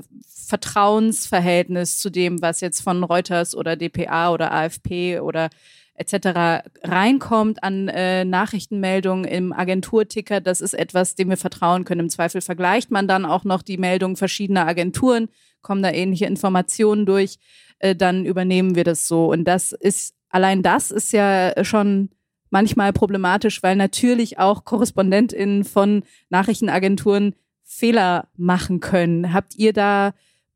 [0.48, 5.50] Vertrauensverhältnis zu dem, was jetzt von Reuters oder dpa oder AFP oder
[5.98, 6.64] etc.
[6.84, 10.42] reinkommt an äh, Nachrichtenmeldungen im Agenturticker.
[10.42, 12.02] Das ist etwas, dem wir vertrauen können.
[12.02, 15.28] Im Zweifel vergleicht man dann auch noch die Meldungen verschiedener Agenturen,
[15.62, 17.38] kommen da ähnliche Informationen durch,
[17.80, 19.32] äh, dann übernehmen wir das so.
[19.32, 22.10] Und das ist, allein das ist ja schon
[22.50, 29.34] manchmal problematisch, weil natürlich auch KorrespondentInnen von Nachrichtenagenturen Fehler machen können.
[29.34, 30.14] Habt ihr da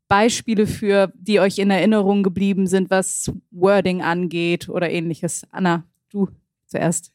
[0.08, 5.46] Beispiele für, die euch in Erinnerung geblieben sind, was Wording angeht oder ähnliches?
[5.50, 6.28] Anna, du
[6.66, 7.12] zuerst.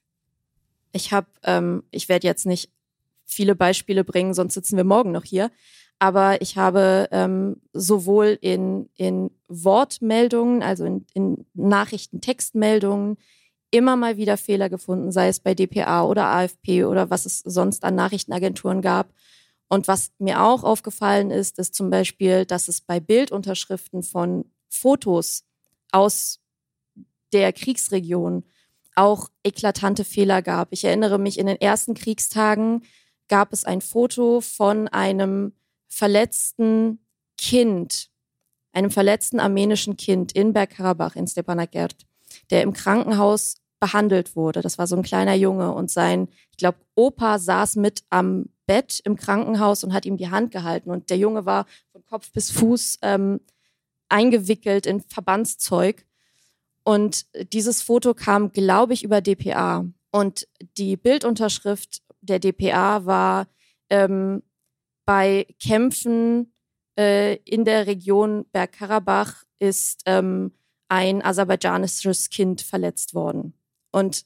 [0.93, 2.71] Ich habe, ähm, ich werde jetzt nicht
[3.25, 5.51] viele Beispiele bringen, sonst sitzen wir morgen noch hier.
[5.99, 13.17] Aber ich habe ähm, sowohl in, in Wortmeldungen, also in, in Nachrichtentextmeldungen,
[13.71, 17.83] immer mal wieder Fehler gefunden, sei es bei DPA oder AFP oder was es sonst
[17.83, 19.13] an Nachrichtenagenturen gab.
[19.69, 25.43] Und was mir auch aufgefallen ist, ist zum Beispiel, dass es bei Bildunterschriften von Fotos
[25.91, 26.39] aus
[27.33, 28.43] der Kriegsregion
[28.95, 30.69] auch eklatante Fehler gab.
[30.71, 32.83] Ich erinnere mich, in den ersten Kriegstagen
[33.27, 35.53] gab es ein Foto von einem
[35.87, 36.99] verletzten
[37.37, 38.09] Kind,
[38.71, 42.07] einem verletzten armenischen Kind in Bergkarabach in Stepanakert,
[42.49, 44.61] der im Krankenhaus behandelt wurde.
[44.61, 48.99] Das war so ein kleiner Junge und sein, ich glaube, Opa saß mit am Bett
[49.03, 52.51] im Krankenhaus und hat ihm die Hand gehalten und der Junge war von Kopf bis
[52.51, 53.39] Fuß ähm,
[54.09, 56.05] eingewickelt in Verbandszeug.
[56.83, 59.85] Und dieses Foto kam, glaube ich, über DPA.
[60.11, 63.47] Und die Bildunterschrift der DPA war
[63.89, 64.41] ähm,
[65.05, 66.53] bei Kämpfen
[66.97, 70.53] äh, in der Region Bergkarabach ist ähm,
[70.89, 73.53] ein aserbaidschanisches Kind verletzt worden.
[73.91, 74.25] Und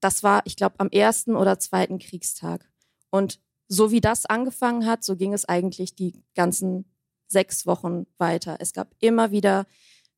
[0.00, 2.68] das war, ich glaube, am ersten oder zweiten Kriegstag.
[3.10, 6.84] Und so wie das angefangen hat, so ging es eigentlich die ganzen
[7.28, 8.56] sechs Wochen weiter.
[8.60, 9.66] Es gab immer wieder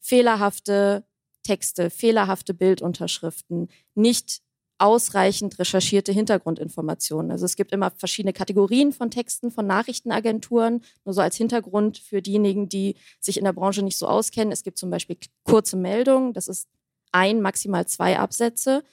[0.01, 1.05] fehlerhafte
[1.43, 4.43] Texte, fehlerhafte Bildunterschriften, nicht
[4.79, 7.33] ausreichend recherchierte Hintergrundinformationen.
[7.33, 12.23] Also es gibt immer verschiedene Kategorien von Texten von Nachrichtenagenturen, nur so als Hintergrund für
[12.23, 14.53] diejenigen, die sich in der Branche nicht so auskennen.
[14.53, 16.69] Es gibt zum Beispiel kurze Meldungen, das ist
[17.11, 18.85] ein, maximal zwei Absätze.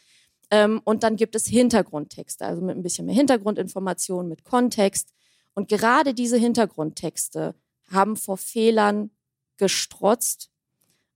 [0.51, 5.13] Ähm, und dann gibt es Hintergrundtexte, also mit ein bisschen mehr Hintergrundinformationen, mit Kontext.
[5.53, 7.55] Und gerade diese Hintergrundtexte
[7.91, 9.11] haben vor Fehlern
[9.57, 10.49] gestrotzt.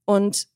[0.05, 0.47] Und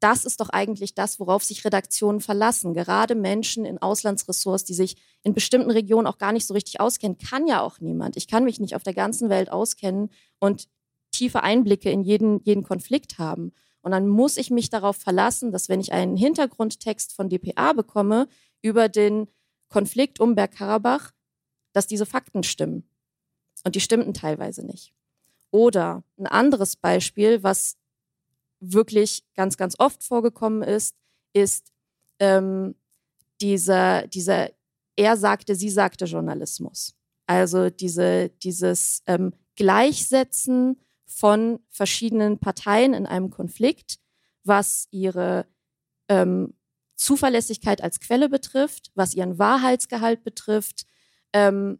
[0.00, 2.74] das ist doch eigentlich das, worauf sich Redaktionen verlassen.
[2.74, 7.18] Gerade Menschen in Auslandsressorts, die sich in bestimmten Regionen auch gar nicht so richtig auskennen,
[7.18, 8.16] kann ja auch niemand.
[8.16, 10.68] Ich kann mich nicht auf der ganzen Welt auskennen und
[11.10, 13.52] tiefe Einblicke in jeden, jeden Konflikt haben.
[13.82, 18.28] Und dann muss ich mich darauf verlassen, dass wenn ich einen Hintergrundtext von DPA bekomme
[18.62, 19.28] über den
[19.68, 21.12] Konflikt um Bergkarabach,
[21.72, 22.88] dass diese Fakten stimmen.
[23.64, 24.92] Und die stimmten teilweise nicht.
[25.50, 27.76] Oder ein anderes Beispiel, was
[28.60, 30.94] wirklich ganz, ganz oft vorgekommen ist,
[31.32, 31.72] ist
[32.18, 32.74] ähm,
[33.40, 34.50] dieser, dieser
[34.96, 36.94] er sagte, sie sagte Journalismus.
[37.26, 43.98] Also diese, dieses ähm, Gleichsetzen von verschiedenen Parteien in einem Konflikt,
[44.44, 45.46] was ihre
[46.08, 46.54] ähm,
[46.96, 50.86] Zuverlässigkeit als Quelle betrifft, was ihren Wahrheitsgehalt betrifft.
[51.32, 51.78] Ähm,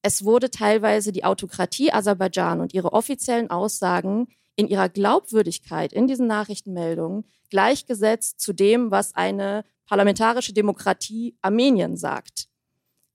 [0.00, 6.26] es wurde teilweise die Autokratie Aserbaidschan und ihre offiziellen Aussagen in ihrer Glaubwürdigkeit in diesen
[6.26, 12.48] Nachrichtenmeldungen gleichgesetzt zu dem, was eine parlamentarische Demokratie Armenien sagt.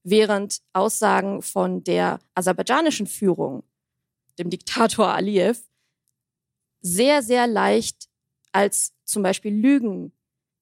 [0.04, 3.64] Während Aussagen von der aserbaidschanischen Führung,
[4.38, 5.62] dem Diktator Aliyev,
[6.82, 8.10] sehr, sehr leicht
[8.52, 10.14] als zum Beispiel Lügen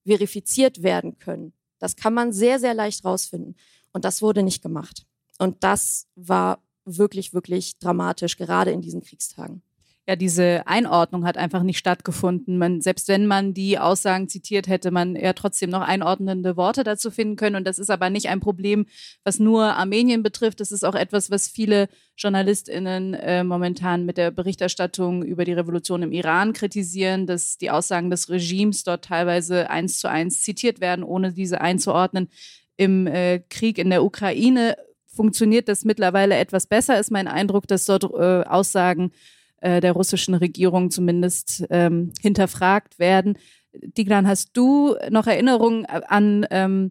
[0.04, 1.52] verifiziert werden können.
[1.78, 3.56] Das kann man sehr, sehr leicht rausfinden.
[3.92, 5.06] Und das wurde nicht gemacht.
[5.38, 9.62] Und das war wirklich, wirklich dramatisch, gerade in diesen Kriegstagen
[10.08, 12.56] ja, diese Einordnung hat einfach nicht stattgefunden.
[12.56, 17.10] Man, selbst wenn man die Aussagen zitiert, hätte man ja trotzdem noch einordnende Worte dazu
[17.10, 17.56] finden können.
[17.56, 18.86] Und das ist aber nicht ein Problem,
[19.22, 20.60] was nur Armenien betrifft.
[20.60, 26.00] Das ist auch etwas, was viele JournalistInnen äh, momentan mit der Berichterstattung über die Revolution
[26.00, 31.04] im Iran kritisieren, dass die Aussagen des Regimes dort teilweise eins zu eins zitiert werden,
[31.04, 32.30] ohne diese einzuordnen.
[32.78, 37.84] Im äh, Krieg in der Ukraine funktioniert das mittlerweile etwas besser, ist mein Eindruck, dass
[37.84, 39.12] dort äh, Aussagen
[39.60, 43.38] äh, der russischen Regierung zumindest ähm, hinterfragt werden.
[43.72, 46.90] Diglan, hast du noch Erinnerungen an ähm,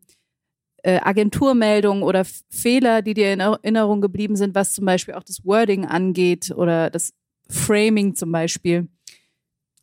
[0.84, 5.44] äh, Agenturmeldungen oder Fehler, die dir in Erinnerung geblieben sind, was zum Beispiel auch das
[5.44, 7.14] Wording angeht oder das
[7.50, 8.88] Framing zum Beispiel?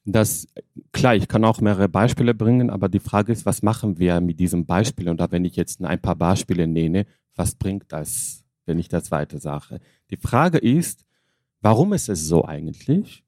[0.07, 0.47] Das,
[0.92, 4.38] klar, ich kann auch mehrere Beispiele bringen, aber die Frage ist, was machen wir mit
[4.38, 5.09] diesem Beispiel?
[5.09, 9.11] Und da, wenn ich jetzt ein paar Beispiele nenne, was bringt das, wenn ich das
[9.11, 9.81] weiter sage?
[10.11, 11.05] Die Frage ist,
[11.64, 13.24] Warum ist es so eigentlich?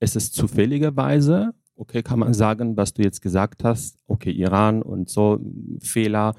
[0.00, 5.08] Es ist zufälligerweise, okay, kann man sagen, was du jetzt gesagt hast, okay, Iran und
[5.08, 5.38] so,
[5.80, 6.34] Fehler,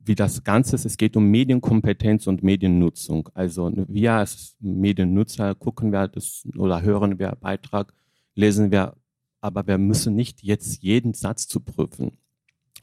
[0.00, 0.86] wie das Ganze ist.
[0.86, 3.28] Es geht um Medienkompetenz und Mediennutzung.
[3.32, 7.94] Also wir als Mediennutzer gucken wir das oder hören wir Beitrag,
[8.34, 8.96] lesen wir,
[9.40, 12.18] aber wir müssen nicht jetzt jeden Satz zu prüfen.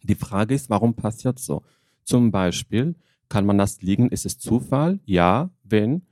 [0.04, 1.64] Die Frage ist, warum passiert so?
[2.06, 2.96] Zum Beispiel,
[3.28, 5.02] kann man das liegen, ist es Zufall?
[5.04, 6.04] Ja, wenn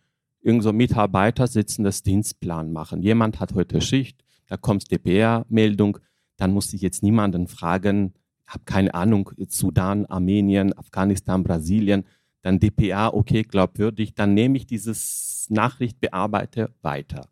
[0.41, 3.01] irgend so Mitarbeiter sitzen, das Dienstplan machen.
[3.01, 5.99] Jemand hat heute Schicht, da kommt DPR-Meldung,
[6.37, 8.13] dann muss ich jetzt niemanden fragen,
[8.47, 12.03] habe keine Ahnung, Sudan, Armenien, Afghanistan, Brasilien,
[12.41, 17.27] dann DPA, okay, glaubwürdig, dann nehme ich dieses Nachricht, bearbeite weiter.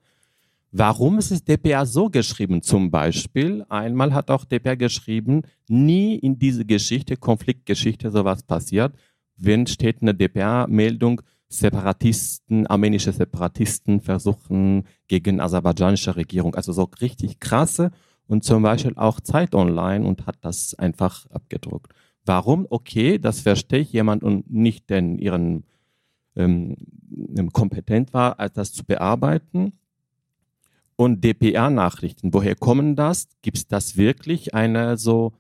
[0.72, 2.62] Warum ist es DPA so geschrieben?
[2.62, 8.94] Zum Beispiel, einmal hat auch DPA geschrieben, nie in diese Geschichte, Konfliktgeschichte, sowas passiert.
[9.38, 16.56] Wenn steht eine DPA-Meldung, Separatisten, armenische Separatisten versuchen gegen aserbaidschanische Regierung.
[16.56, 17.92] Also so richtig krasse
[18.28, 21.94] und zum Beispiel auch Zeit Online und hat das einfach abgedruckt.
[22.26, 22.68] Warum?
[22.70, 25.64] Okay, das verstehe ich jemand und nicht den ihren
[26.36, 26.76] ähm,
[27.54, 29.72] kompetent war, das zu bearbeiten.
[30.98, 33.30] Und DPR-Nachrichten, woher kommen das?
[33.42, 35.34] Gibt es das wirklich eine so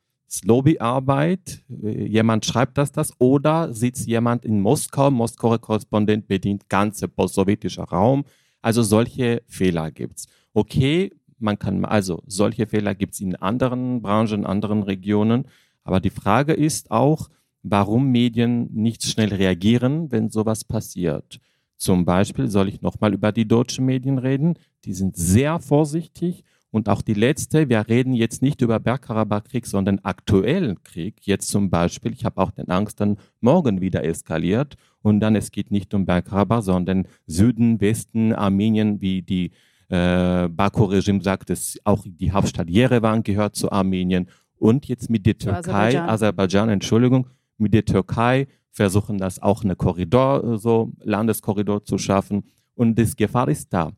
[0.44, 1.64] Lobbyarbeit?
[1.68, 3.14] Jemand schreibt das das?
[3.20, 5.10] Oder sitzt jemand in Moskau?
[5.12, 8.26] Moskauer Korrespondent bedient ganze postsowjetischer Raum.
[8.62, 10.28] Also solche Fehler gibt's.
[10.54, 15.46] Okay, man kann, also solche Fehler gibt's in anderen Branchen, anderen Regionen.
[15.84, 17.30] Aber die Frage ist auch,
[17.64, 21.40] warum Medien nicht schnell reagieren, wenn sowas passiert.
[21.78, 24.56] Zum Beispiel soll ich nochmal über die deutschen Medien reden.
[24.86, 26.44] Die sind sehr vorsichtig.
[26.70, 31.16] Und auch die letzte, wir reden jetzt nicht über Bergkarabach-Krieg, sondern aktuellen Krieg.
[31.22, 34.76] Jetzt zum Beispiel, ich habe auch den Angst, dann morgen wieder eskaliert.
[35.02, 39.52] Und dann, es geht nicht um Bergkarabach, sondern Süden, Westen, Armenien, wie die
[39.90, 44.28] äh, Baku-Regime sagt, es auch die Hauptstadt Jerewan gehört zu Armenien.
[44.58, 46.10] Und jetzt mit der Türkei, Aserbaidschan.
[46.10, 52.44] Aserbaidschan, Entschuldigung, mit der Türkei versuchen das auch eine Korridor, äh, so Landeskorridor zu schaffen.
[52.76, 53.94] Und das Gefahr ist da.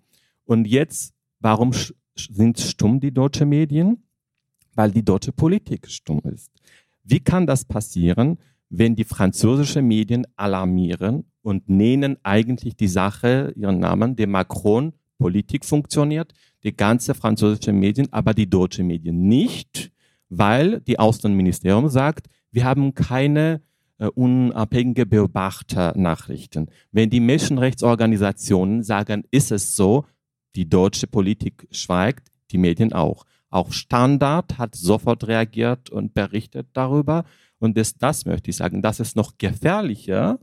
[0.46, 1.74] Und jetzt, warum
[2.28, 4.04] sind stumm die deutschen Medien?
[4.76, 6.52] Weil die deutsche Politik stumm ist.
[7.04, 8.38] Wie kann das passieren,
[8.70, 15.66] wenn die französischen Medien alarmieren und nennen eigentlich die Sache ihren Namen, der Macron Politik
[15.66, 19.92] funktioniert, die ganze französische Medien, aber die deutschen Medien nicht,
[20.30, 23.62] weil die Außenministerium sagt, wir haben keine
[23.98, 26.70] äh, unabhängige Beobachternachrichten.
[26.92, 30.06] Wenn die Menschenrechtsorganisationen sagen, ist es so,
[30.56, 33.26] die deutsche Politik schweigt, die Medien auch.
[33.50, 37.26] Auch Standard hat sofort reagiert und berichtet darüber.
[37.60, 40.40] Und das, das möchte ich sagen, das ist noch gefährlicher,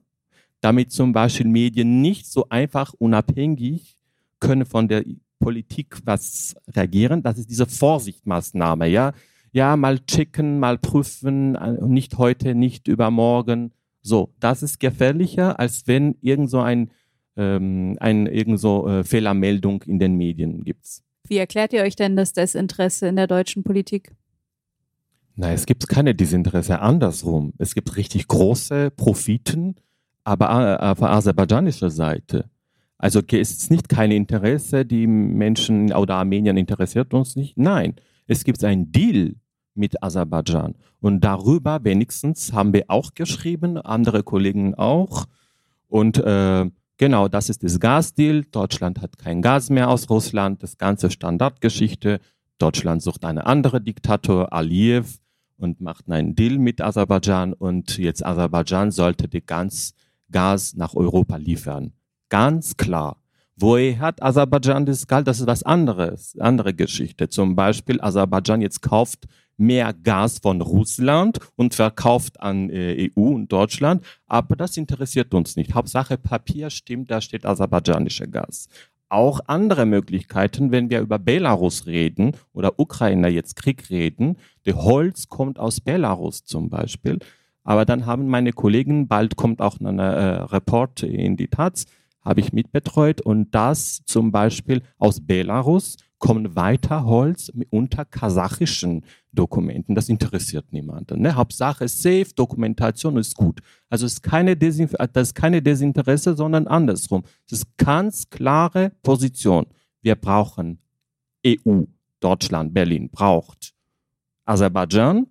[0.61, 3.97] damit zum Beispiel Medien nicht so einfach unabhängig
[4.41, 5.05] können von der
[5.39, 7.23] Politik was reagieren.
[7.23, 9.13] Das ist diese Vorsichtsmaßnahme, ja
[9.57, 13.73] ja, mal checken, mal prüfen, äh, nicht heute, nicht übermorgen.
[14.03, 16.91] So, das ist gefährlicher, als wenn irgend so ein,
[17.37, 21.03] ähm, ein irgend so äh, Fehlermeldung in den Medien gibt.
[21.29, 24.13] Wie erklärt ihr euch denn das Desinteresse in der deutschen Politik?
[25.35, 27.53] Na, es gibt keine Desinteresse, andersrum.
[27.59, 29.77] Es gibt richtig große Profiten,
[30.25, 30.47] aber
[30.81, 32.49] äh, auf der aserbaidschanischen Seite.
[32.99, 37.59] Also es ist nicht kein Interesse, die Menschen oder Armenien interessiert uns nicht.
[37.59, 39.35] Nein, es gibt einen Deal
[39.75, 40.75] mit Aserbaidschan.
[41.01, 45.27] Und darüber wenigstens haben wir auch geschrieben, andere Kollegen auch.
[45.89, 48.45] Und äh, genau, das ist das Gasdeal.
[48.45, 50.63] Deutschland hat kein Gas mehr aus Russland.
[50.63, 52.21] Das ganze Standardgeschichte.
[52.59, 55.19] Deutschland sucht eine andere Diktator, Aliyev,
[55.59, 57.53] und macht einen Deal mit Aserbaidschan.
[57.53, 59.95] Und jetzt Aserbaidschan sollte die ganz
[60.31, 61.93] Gas nach Europa liefern.
[62.29, 63.23] Ganz klar.
[63.57, 65.25] Woher hat Aserbaidschan das Gas?
[65.25, 67.29] Das ist was anderes, andere Geschichte.
[67.29, 69.27] Zum Beispiel Aserbaidschan jetzt kauft
[69.57, 74.05] mehr Gas von Russland und verkauft an äh, EU und Deutschland.
[74.27, 75.75] Aber das interessiert uns nicht.
[75.75, 78.69] Hauptsache Papier stimmt, da steht aserbaidschanische Gas.
[79.09, 84.37] Auch andere Möglichkeiten, wenn wir über Belarus reden oder Ukraine jetzt Krieg reden.
[84.65, 87.21] Der Holz kommt aus Belarus zum Beispiel.
[87.63, 91.87] Aber dann haben meine Kollegen, bald kommt auch ein äh, Report in die Taz,
[92.27, 99.95] habe ich mitbetreut und das zum Beispiel aus Belarus kommen weiter Holz unter kasachischen Dokumenten.
[99.95, 101.23] Das interessiert niemanden.
[101.23, 101.37] Ne?
[101.37, 103.61] Hauptsache Safe, Dokumentation ist gut.
[103.89, 107.23] Also ist keine das ist keine Desinteresse, sondern andersrum.
[107.47, 109.67] Es ist ganz klare Position.
[110.03, 110.81] Wir brauchen
[111.47, 111.83] EU,
[112.19, 113.75] Deutschland, Berlin braucht
[114.47, 115.27] Aserbaidschan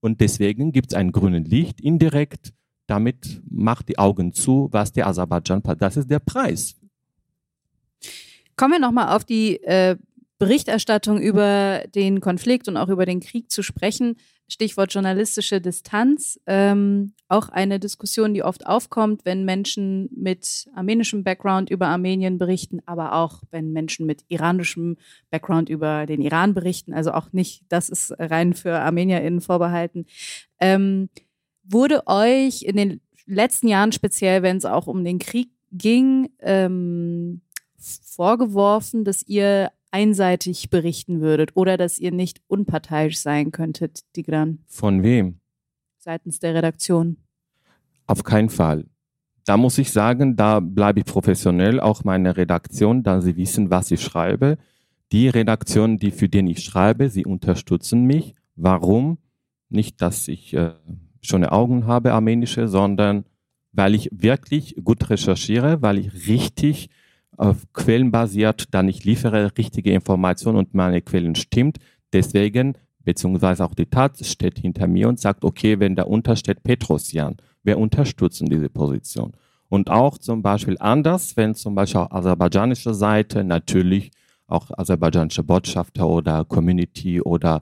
[0.00, 2.54] und deswegen gibt es ein grünes Licht indirekt.
[2.88, 6.74] Damit macht die Augen zu, was der Aserbaidschan, das ist der Preis.
[8.56, 9.96] Kommen wir nochmal auf die äh,
[10.38, 14.16] Berichterstattung über den Konflikt und auch über den Krieg zu sprechen.
[14.48, 16.40] Stichwort journalistische Distanz.
[16.46, 22.80] Ähm, auch eine Diskussion, die oft aufkommt, wenn Menschen mit armenischem Background über Armenien berichten,
[22.86, 24.96] aber auch wenn Menschen mit iranischem
[25.30, 26.94] Background über den Iran berichten.
[26.94, 30.06] Also auch nicht, das ist rein für ArmenierInnen vorbehalten.
[30.58, 31.10] Ähm,
[31.68, 37.42] wurde euch in den letzten Jahren speziell, wenn es auch um den Krieg ging, ähm,
[37.78, 44.58] vorgeworfen, dass ihr einseitig berichten würdet oder dass ihr nicht unparteiisch sein könntet, Tigran?
[44.66, 45.40] Von wem?
[45.98, 47.16] Seitens der Redaktion.
[48.06, 48.86] Auf keinen Fall.
[49.44, 53.90] Da muss ich sagen, da bleibe ich professionell, auch meine Redaktion, da sie wissen, was
[53.90, 54.58] ich schreibe.
[55.10, 58.34] Die Redaktion, die für den ich schreibe, sie unterstützen mich.
[58.56, 59.18] Warum?
[59.70, 60.74] Nicht, dass ich äh,
[61.28, 63.24] schöne Augen habe, armenische, sondern
[63.72, 66.88] weil ich wirklich gut recherchiere, weil ich richtig
[67.36, 71.78] auf Quellen basiert, dann ich liefere richtige Informationen und meine Quellen stimmt.
[72.12, 77.36] Deswegen, beziehungsweise auch die Tat steht hinter mir und sagt, okay, wenn da untersteht Petrosian,
[77.62, 79.32] wir unterstützen diese Position.
[79.68, 84.10] Und auch zum Beispiel anders, wenn zum Beispiel auf aserbaidschanischer Seite natürlich
[84.46, 87.60] auch aserbaidschanische Botschafter oder Community oder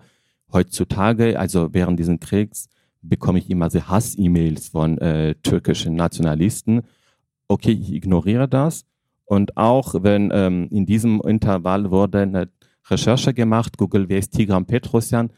[0.52, 2.68] heutzutage, also während dieses Kriegs,
[3.08, 6.82] bekomme ich immer so Hass-E-Mails von äh, türkischen Nationalisten.
[7.48, 8.84] Okay, ich ignoriere das.
[9.24, 12.48] Und auch wenn ähm, in diesem Intervall wurde eine
[12.88, 15.30] Recherche gemacht, Google, wer ist Tigran Petrosyan?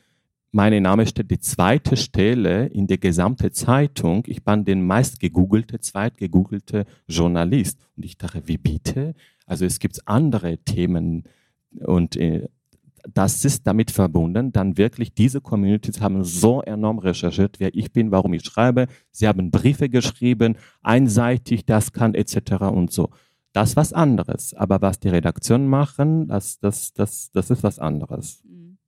[0.51, 4.25] Mein Name steht die zweite Stelle in der gesamten Zeitung.
[4.27, 7.79] Ich bin den meist gegoogelte, zweitgegoogelte Journalist.
[7.97, 9.15] Und ich dachte, wie bitte?
[9.47, 11.25] Also es gibt andere Themen
[11.81, 12.49] und äh,
[13.15, 18.11] das ist damit verbunden, dann wirklich diese Communities haben so enorm recherchiert, wer ich bin,
[18.11, 18.87] warum ich schreibe.
[19.11, 22.63] Sie haben Briefe geschrieben, einseitig, das kann etc.
[22.71, 23.11] und so.
[23.53, 24.55] Das ist was anderes.
[24.55, 28.43] Aber was die Redaktionen machen, das, das, das, das ist was anderes.
[28.45, 28.79] Mhm.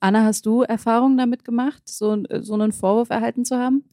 [0.00, 3.84] Anna, hast du Erfahrungen damit gemacht, so, so einen Vorwurf erhalten zu haben?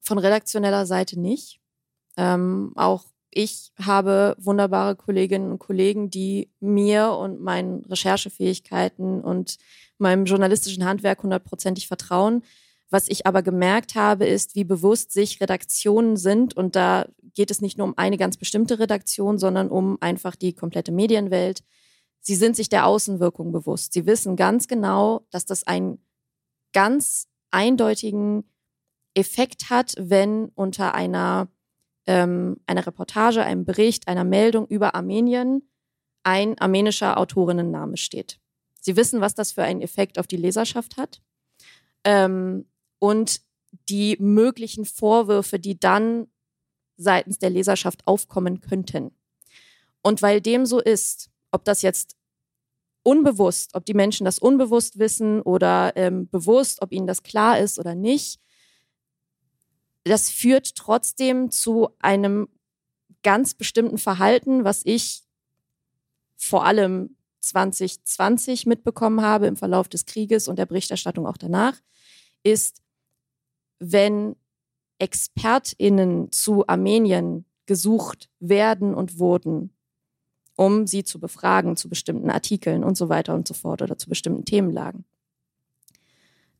[0.00, 1.60] Von redaktioneller Seite nicht.
[2.16, 9.56] Ähm, auch ich habe wunderbare Kolleginnen und Kollegen, die mir und meinen Recherchefähigkeiten und
[9.98, 12.42] meinem journalistischen Handwerk hundertprozentig vertrauen.
[12.90, 16.56] Was ich aber gemerkt habe, ist, wie bewusst sich Redaktionen sind.
[16.56, 20.52] Und da geht es nicht nur um eine ganz bestimmte Redaktion, sondern um einfach die
[20.52, 21.62] komplette Medienwelt.
[22.20, 23.92] Sie sind sich der Außenwirkung bewusst.
[23.92, 26.04] Sie wissen ganz genau, dass das einen
[26.72, 28.44] ganz eindeutigen
[29.14, 31.48] Effekt hat, wenn unter einer
[32.10, 35.62] ähm, einer Reportage, einem Bericht, einer Meldung über Armenien
[36.24, 38.40] ein armenischer Autorinnenname steht.
[38.80, 41.22] Sie wissen, was das für einen Effekt auf die Leserschaft hat
[42.02, 42.66] ähm,
[42.98, 43.42] und
[43.88, 46.26] die möglichen Vorwürfe, die dann
[46.96, 49.12] seitens der Leserschaft aufkommen könnten.
[50.02, 52.16] Und weil dem so ist, ob das jetzt
[53.04, 57.78] unbewusst, ob die Menschen das unbewusst wissen oder ähm, bewusst, ob ihnen das klar ist
[57.78, 58.40] oder nicht,
[60.04, 62.48] das führt trotzdem zu einem
[63.22, 65.22] ganz bestimmten Verhalten, was ich
[66.36, 71.76] vor allem 2020 mitbekommen habe im Verlauf des Krieges und der Berichterstattung auch danach,
[72.42, 72.82] ist,
[73.78, 74.36] wenn
[74.98, 79.74] Expertinnen zu Armenien gesucht werden und wurden,
[80.56, 84.08] um sie zu befragen zu bestimmten Artikeln und so weiter und so fort oder zu
[84.08, 85.04] bestimmten Themenlagen.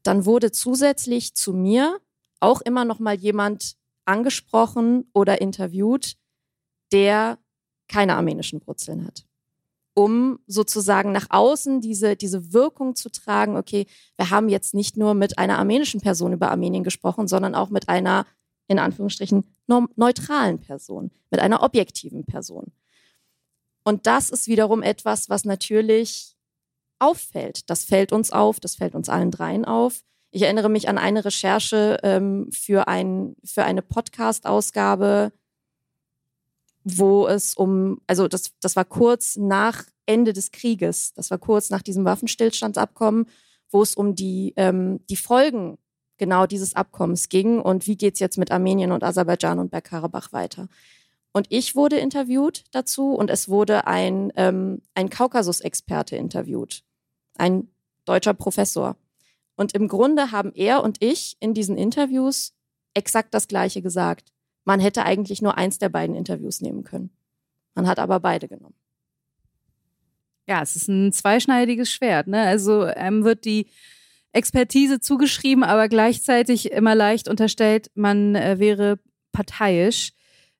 [0.03, 2.01] Dann wurde zusätzlich zu mir
[2.41, 6.17] auch immer noch mal jemand angesprochen oder interviewt,
[6.93, 7.39] der
[7.89, 9.25] keine armenischen Wurzeln hat.
[9.95, 13.87] Um sozusagen nach außen diese, diese Wirkung zu tragen, okay,
[14.17, 17.89] wir haben jetzt nicht nur mit einer armenischen Person über Armenien gesprochen, sondern auch mit
[17.89, 18.27] einer,
[18.69, 19.45] in Anführungsstrichen,
[19.97, 22.73] neutralen Person, mit einer objektiven Person.
[23.85, 26.37] Und das ist wiederum etwas, was natürlich
[26.99, 27.69] auffällt.
[27.69, 30.05] Das fällt uns auf, das fällt uns allen dreien auf.
[30.31, 35.33] Ich erinnere mich an eine Recherche ähm, für, ein, für eine Podcast-Ausgabe,
[36.85, 41.71] wo es um, also das, das war kurz nach Ende des Krieges, das war kurz
[41.71, 43.27] nach diesem Waffenstillstandsabkommen,
[43.71, 45.79] wo es um die, ähm, die Folgen
[46.17, 50.33] genau dieses Abkommens ging und wie geht es jetzt mit Armenien und Aserbaidschan und Bergkarabach
[50.33, 50.69] weiter.
[51.33, 56.83] Und ich wurde interviewt dazu und es wurde ein, ähm, ein Kaukasus-Experte interviewt,
[57.37, 57.69] ein
[58.05, 58.97] deutscher Professor.
[59.61, 62.55] Und im Grunde haben er und ich in diesen Interviews
[62.95, 64.33] exakt das Gleiche gesagt.
[64.65, 67.11] Man hätte eigentlich nur eins der beiden Interviews nehmen können.
[67.75, 68.75] Man hat aber beide genommen.
[70.49, 72.27] Ja, es ist ein zweischneidiges Schwert.
[72.27, 72.41] Ne?
[72.41, 73.67] Also ähm, wird die
[74.33, 78.99] Expertise zugeschrieben, aber gleichzeitig immer leicht unterstellt, man äh, wäre
[79.31, 80.13] parteiisch.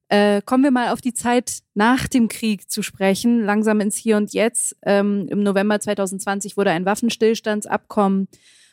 [0.09, 4.19] Äh, kommen wir mal auf die Zeit nach dem Krieg zu sprechen, langsam ins Hier
[4.19, 4.77] und Jetzt.
[4.83, 8.29] Ähm, Im November 2020 wurde ein Waffenstillstandsabkommen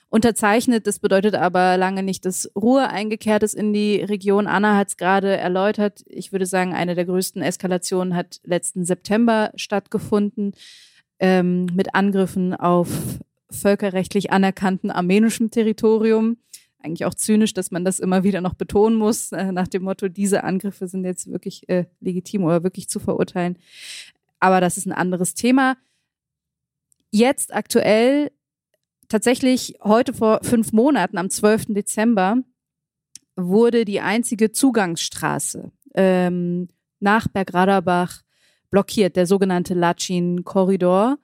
[0.10, 0.88] unterzeichnet.
[0.88, 4.48] Das bedeutet aber lange nicht, dass Ruhe eingekehrt ist in die Region.
[4.48, 6.04] Anna hat es gerade erläutert.
[6.08, 10.54] Ich würde sagen, eine der größten Eskalationen hat letzten September stattgefunden
[11.20, 12.90] ähm, mit Angriffen auf
[13.50, 16.38] völkerrechtlich anerkannten armenischem Territorium.
[16.80, 20.08] Eigentlich auch zynisch, dass man das immer wieder noch betonen muss, äh, nach dem Motto,
[20.08, 23.58] diese Angriffe sind jetzt wirklich äh, legitim oder wirklich zu verurteilen.
[24.40, 25.76] Aber das ist ein anderes Thema.
[27.10, 28.32] Jetzt aktuell
[29.10, 31.68] tatsächlich heute vor fünf Monaten, am 12.
[31.70, 32.38] Dezember,
[33.36, 36.68] wurde die einzige Zugangsstraße ähm,
[37.00, 38.22] nach Bergradabach
[38.70, 41.18] blockiert, der sogenannte Latschin-Korridor.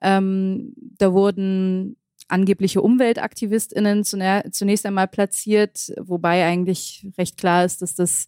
[0.00, 1.96] Ähm, da wurden
[2.28, 8.26] angebliche UmweltaktivistInnen zunächst einmal platziert, wobei eigentlich recht klar ist, dass das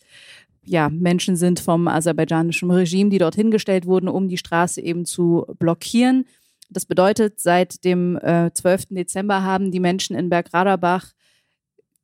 [0.64, 5.46] ja, Menschen sind vom aserbaidschanischen Regime, die dorthin gestellt wurden, um die Straße eben zu
[5.58, 6.26] blockieren.
[6.70, 8.86] Das bedeutet, seit dem äh, 12.
[8.90, 11.12] Dezember haben die Menschen in Bergradabach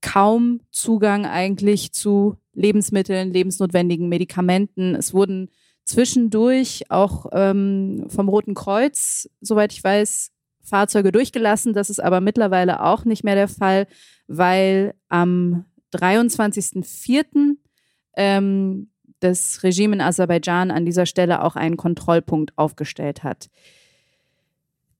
[0.00, 4.94] kaum Zugang eigentlich zu Lebensmitteln, lebensnotwendigen Medikamenten.
[4.94, 5.50] Es wurden
[5.84, 11.72] zwischendurch auch ähm, vom Roten Kreuz, soweit ich weiß, Fahrzeuge durchgelassen.
[11.72, 13.86] Das ist aber mittlerweile auch nicht mehr der Fall,
[14.26, 15.64] weil am
[15.94, 17.56] 23.04.
[18.16, 18.90] Ähm,
[19.20, 23.48] das Regime in Aserbaidschan an dieser Stelle auch einen Kontrollpunkt aufgestellt hat.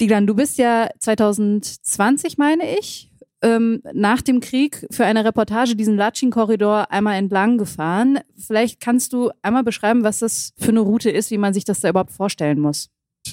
[0.00, 3.10] Diglan, du bist ja 2020, meine ich,
[3.42, 8.18] ähm, nach dem Krieg für eine Reportage diesen Latschin-Korridor einmal entlang gefahren.
[8.36, 11.80] Vielleicht kannst du einmal beschreiben, was das für eine Route ist, wie man sich das
[11.80, 12.90] da überhaupt vorstellen muss.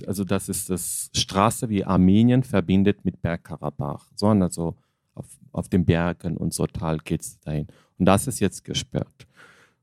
[0.07, 4.07] Also das ist das Straße, wie Armenien verbindet mit Bergkarabach.
[4.15, 4.75] So, also
[5.15, 7.67] auf, auf den Bergen und so Tal geht es dahin.
[7.97, 9.27] Und das ist jetzt gesperrt.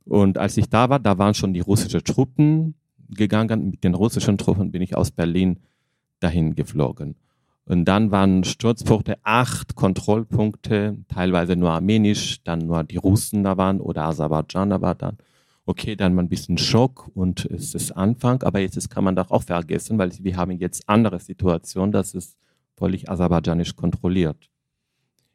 [0.05, 2.75] Und als ich da war, da waren schon die russischen Truppen
[3.11, 3.71] gegangen.
[3.71, 5.61] Mit den russischen Truppen bin ich aus Berlin
[6.21, 7.17] dahin geflogen.
[7.65, 13.81] Und dann waren Sturzpunkte acht Kontrollpunkte, teilweise nur armenisch, dann nur die Russen da waren
[13.81, 15.19] oder Aserbaidschaner war dann.
[15.67, 19.31] Okay, dann mal ein bisschen Schock und es ist Anfang, aber jetzt kann man doch
[19.31, 22.37] auch vergessen, weil wir haben jetzt andere Situationen, das ist
[22.77, 24.51] völlig aserbaidschanisch kontrolliert.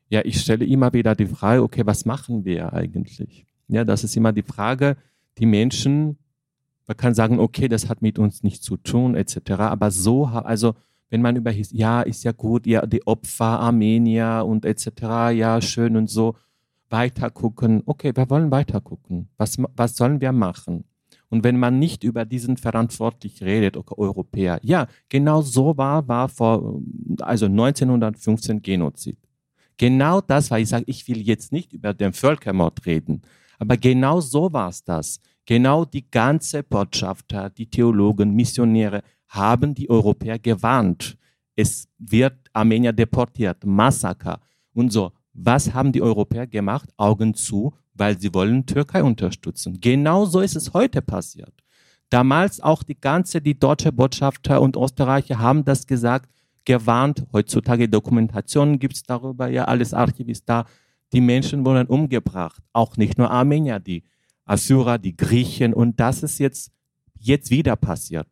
[0.10, 3.46] Ja, ich stelle immer wieder die Frage, okay, was machen wir eigentlich?
[3.68, 4.98] Ja, das ist immer die Frage,
[5.38, 6.18] die Menschen,
[6.88, 9.52] man kann sagen, okay, das hat mit uns nichts zu tun, etc.
[9.52, 10.76] Aber so, also
[11.10, 14.90] wenn man über ja, ist ja gut, ja, die Opfer, Armenier und etc.,
[15.34, 16.36] ja, schön und so,
[16.90, 17.84] weiter gucken.
[17.86, 19.30] Okay, wir wollen weiter gucken.
[19.38, 20.86] Was, was sollen wir machen?
[21.30, 26.30] Und wenn man nicht über diesen verantwortlich redet, okay, Europäer, ja, genau so war, war
[26.30, 26.82] vor,
[27.20, 29.18] also 1915 Genozid.
[29.78, 33.22] Genau das war, ich sage, ich will jetzt nicht über den Völkermord reden,
[33.60, 35.20] aber genau so war es das.
[35.46, 41.18] Genau die ganze Botschafter, die Theologen, Missionäre haben die Europäer gewarnt.
[41.56, 44.40] Es wird Armenier deportiert, Massaker
[44.74, 45.12] und so.
[45.34, 46.90] Was haben die Europäer gemacht?
[46.98, 49.80] Augen zu, weil sie wollen Türkei unterstützen.
[49.80, 51.54] Genau so ist es heute passiert.
[52.10, 56.30] Damals auch die ganze, die deutsche Botschafter und Österreicher haben das gesagt,
[56.64, 57.26] gewarnt.
[57.34, 60.66] Heutzutage Dokumentationen gibt es darüber, ja, alles Archiv ist da.
[61.14, 62.62] Die Menschen wurden umgebracht.
[62.74, 64.04] Auch nicht nur Armenier, die
[64.46, 65.74] Assyrer, die Griechen.
[65.74, 66.72] Und das ist jetzt,
[67.20, 68.28] jetzt wieder passiert.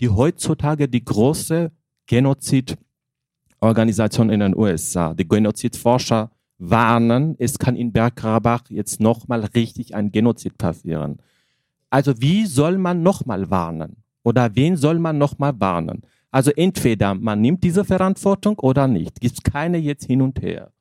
[0.00, 1.70] Die heutzutage die große
[2.06, 10.12] Genozidorganisation in den USA, die Genozidforscher warnen, es kann in Bergkarabach jetzt nochmal richtig ein
[10.12, 11.18] Genozid passieren.
[11.90, 13.96] Also wie soll man nochmal warnen?
[14.24, 16.02] Oder wen soll man nochmal warnen?
[16.30, 19.20] Also entweder man nimmt diese Verantwortung oder nicht.
[19.20, 20.72] Gibt keine jetzt hin und her.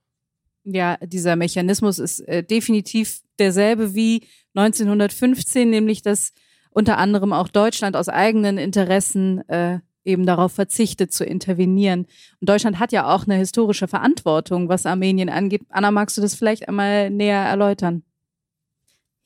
[0.65, 6.33] Ja, dieser Mechanismus ist äh, definitiv derselbe wie 1915, nämlich dass
[6.71, 12.07] unter anderem auch Deutschland aus eigenen Interessen äh, eben darauf verzichtet zu intervenieren.
[12.39, 15.61] Und Deutschland hat ja auch eine historische Verantwortung, was Armenien angeht.
[15.69, 18.03] Anna, magst du das vielleicht einmal näher erläutern?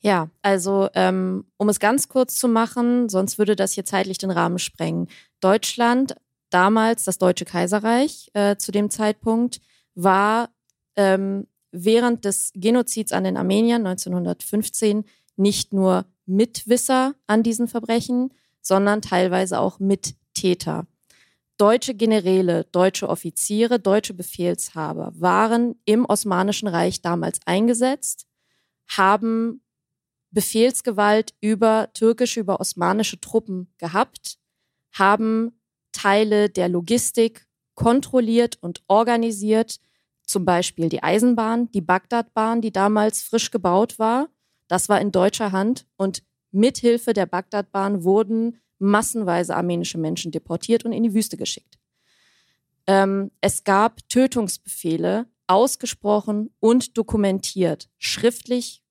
[0.00, 4.30] Ja, also um um es ganz kurz zu machen, sonst würde das hier zeitlich den
[4.30, 5.08] Rahmen sprengen.
[5.40, 6.14] Deutschland,
[6.50, 9.60] damals das Deutsche Kaiserreich äh, zu dem Zeitpunkt,
[9.96, 10.50] war
[10.98, 15.04] ähm, während des Genozids an den Armeniern 1915
[15.36, 20.86] nicht nur Mitwisser an diesen Verbrechen, sondern teilweise auch Mittäter.
[21.56, 28.26] Deutsche Generäle, deutsche Offiziere, deutsche Befehlshaber waren im Osmanischen Reich damals eingesetzt,
[28.88, 29.62] haben
[30.30, 34.38] Befehlsgewalt über türkische, über osmanische Truppen gehabt,
[34.92, 35.60] haben
[35.92, 39.80] Teile der Logistik kontrolliert und organisiert,
[40.28, 44.28] zum Beispiel die Eisenbahn, die Bagdadbahn, die damals frisch gebaut war.
[44.68, 46.22] Das war in deutscher Hand und
[46.52, 51.78] mithilfe der Bagdadbahn wurden massenweise armenische Menschen deportiert und in die Wüste geschickt.
[52.86, 58.82] Ähm, es gab Tötungsbefehle, ausgesprochen und dokumentiert, schriftlich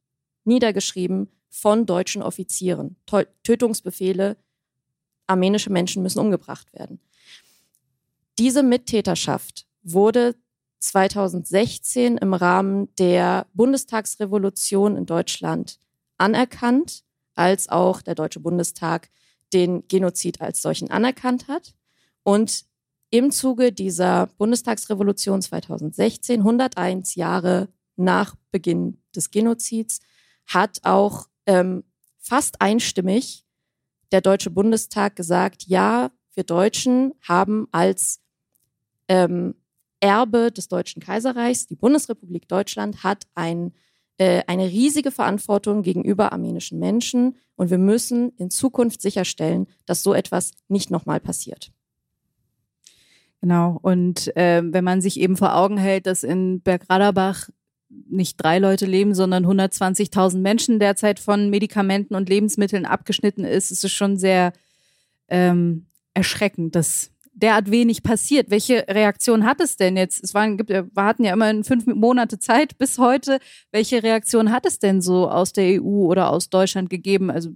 [0.44, 2.96] niedergeschrieben von deutschen Offizieren.
[3.44, 4.38] Tötungsbefehle,
[5.28, 7.00] armenische Menschen müssen umgebracht werden.
[8.40, 10.36] Diese Mittäterschaft wurde
[10.80, 15.80] 2016 im Rahmen der Bundestagsrevolution in Deutschland
[16.18, 17.04] anerkannt,
[17.36, 19.10] als auch der Deutsche Bundestag
[19.54, 21.74] den Genozid als solchen anerkannt hat.
[22.24, 22.66] Und
[23.10, 30.00] im Zuge dieser Bundestagsrevolution 2016, 101 Jahre nach Beginn des Genozids,
[30.46, 31.84] hat auch ähm,
[32.20, 33.46] fast einstimmig
[34.12, 38.22] der Deutsche Bundestag gesagt, ja, wir Deutschen haben als
[39.08, 39.56] ähm,
[40.00, 43.74] Erbe des Deutschen Kaiserreichs, die Bundesrepublik Deutschland hat ein,
[44.18, 50.14] äh, eine riesige Verantwortung gegenüber armenischen Menschen und wir müssen in Zukunft sicherstellen, dass so
[50.14, 51.72] etwas nicht nochmal passiert.
[53.41, 53.78] Genau.
[53.82, 57.50] Und äh, wenn man sich eben vor Augen hält, dass in Bergradabach
[57.89, 63.84] nicht drei Leute leben, sondern 120.000 Menschen derzeit von Medikamenten und Lebensmitteln abgeschnitten ist, ist
[63.84, 64.54] es schon sehr
[65.30, 68.50] ähm, erschreckend, dass derart wenig passiert.
[68.50, 70.24] Welche Reaktion hat es denn jetzt?
[70.24, 73.40] Es waren, gibt, wir hatten ja immerhin fünf Monate Zeit bis heute.
[73.72, 77.30] Welche Reaktion hat es denn so aus der EU oder aus Deutschland gegeben?
[77.30, 77.52] Also,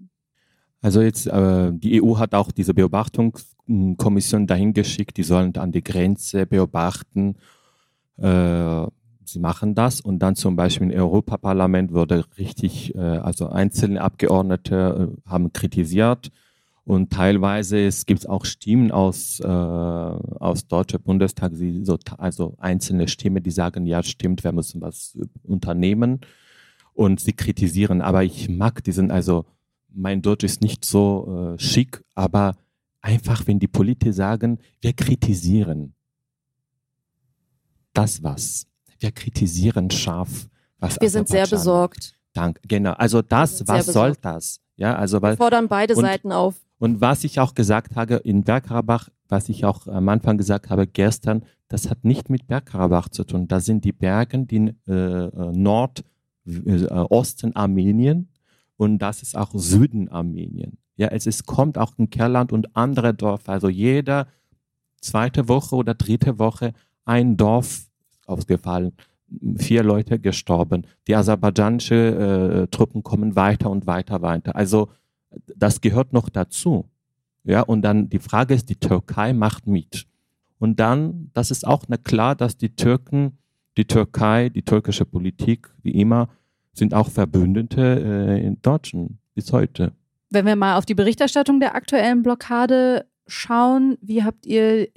[0.82, 5.84] also jetzt, äh, die EU hat auch diese Beobachtungskommission dahin geschickt, die sollen an die
[5.84, 7.36] Grenze beobachten.
[8.18, 8.86] Äh,
[9.26, 15.16] sie machen das und dann zum Beispiel im Europaparlament wurde richtig, äh, also einzelne Abgeordnete
[15.26, 16.32] äh, haben kritisiert
[16.92, 23.08] und teilweise es gibt auch Stimmen aus, äh, aus Deutscher Bundestag, die so, also einzelne
[23.08, 26.20] Stimmen, die sagen, ja stimmt, wir müssen was unternehmen.
[26.92, 28.02] Und sie kritisieren.
[28.02, 29.46] Aber ich mag diesen, also
[29.88, 32.58] mein Deutsch ist nicht so äh, schick, aber
[33.00, 35.94] einfach, wenn die Politiker sagen, wir kritisieren.
[37.94, 38.68] Das was.
[39.00, 40.50] Wir kritisieren scharf.
[40.80, 42.18] Was wir sind sehr besorgt.
[42.34, 42.92] Danke, genau.
[42.96, 44.60] Also das, was soll das?
[44.76, 46.56] Ja, also weil, wir fordern beide Seiten auf.
[46.82, 50.88] Und was ich auch gesagt habe in Bergkarabach, was ich auch am Anfang gesagt habe
[50.88, 53.48] gestern, das hat nicht mit Bergkarabach zu tun.
[53.48, 58.30] Das sind die Berge, die äh, äh Nordosten äh, Armenien
[58.78, 60.80] und das ist auch Süden Armenien.
[60.96, 63.52] Ja, es ist, kommt auch in Kerland und andere Dörfer.
[63.52, 64.26] Also jeder
[65.02, 66.74] zweite Woche oder dritte Woche
[67.06, 67.92] ein Dorf
[68.26, 68.94] ausgefallen,
[69.56, 70.88] vier Leute gestorben.
[71.08, 74.56] Die aserbaidschanische äh, Truppen kommen weiter und weiter weiter.
[74.56, 74.90] Also
[75.56, 76.90] das gehört noch dazu.
[77.44, 80.06] Ja, und dann die Frage ist, die Türkei macht mit.
[80.60, 83.38] Und dann, das ist auch na klar, dass die Türken,
[83.78, 86.30] die Türkei, die türkische Politik, wie immer,
[86.74, 89.94] sind auch Verbündete äh, in Deutschen bis heute.
[90.30, 94.88] Wenn wir mal auf die Berichterstattung der aktuellen Blockade schauen, wie habt ihr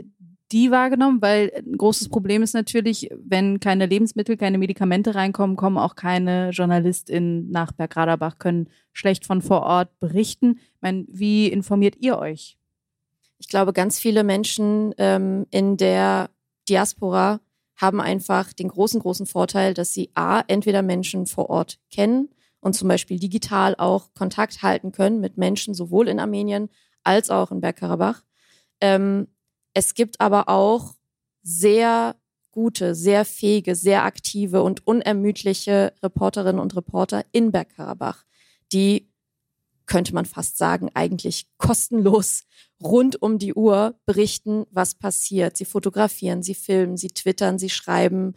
[0.54, 1.20] die wahrgenommen?
[1.20, 6.50] Weil ein großes Problem ist natürlich, wenn keine Lebensmittel, keine Medikamente reinkommen, kommen auch keine
[6.50, 10.60] JournalistInnen nach Bergradabach, können schlecht von vor Ort berichten.
[10.76, 12.56] Ich meine, wie informiert ihr euch?
[13.38, 16.30] Ich glaube, ganz viele Menschen ähm, in der
[16.68, 17.40] Diaspora
[17.76, 22.28] haben einfach den großen, großen Vorteil, dass sie A, entweder Menschen vor Ort kennen
[22.60, 26.70] und zum Beispiel digital auch Kontakt halten können mit Menschen sowohl in Armenien
[27.02, 28.22] als auch in Bergkarabach.
[28.80, 29.26] Ähm,
[29.74, 30.94] es gibt aber auch
[31.42, 32.16] sehr
[32.52, 38.24] gute, sehr fähige, sehr aktive und unermüdliche Reporterinnen und Reporter in Bergkarabach,
[38.72, 39.10] die,
[39.86, 42.44] könnte man fast sagen, eigentlich kostenlos
[42.82, 45.56] rund um die Uhr berichten, was passiert.
[45.56, 48.34] Sie fotografieren, sie filmen, sie twittern, sie schreiben,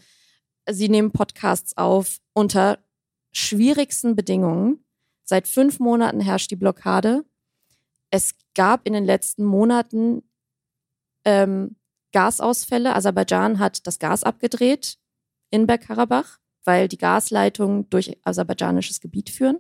[0.68, 2.80] sie nehmen Podcasts auf unter
[3.32, 4.84] schwierigsten Bedingungen.
[5.24, 7.24] Seit fünf Monaten herrscht die Blockade.
[8.10, 10.24] Es gab in den letzten Monaten
[11.28, 11.75] ähm,
[12.13, 12.95] Gasausfälle.
[12.95, 14.97] Aserbaidschan hat das Gas abgedreht
[15.49, 19.59] in Bergkarabach, weil die Gasleitungen durch aserbaidschanisches Gebiet führen.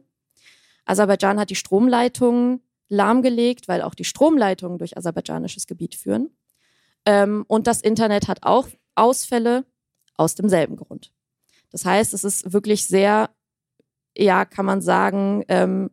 [0.85, 6.29] Aserbaidschan hat die Stromleitungen lahmgelegt, weil auch die Stromleitungen durch aserbaidschanisches Gebiet führen.
[7.05, 9.65] Ähm, und das Internet hat auch Ausfälle
[10.15, 11.11] aus demselben Grund.
[11.71, 13.29] Das heißt, es ist wirklich sehr,
[14.17, 15.91] ja, kann man sagen, ähm,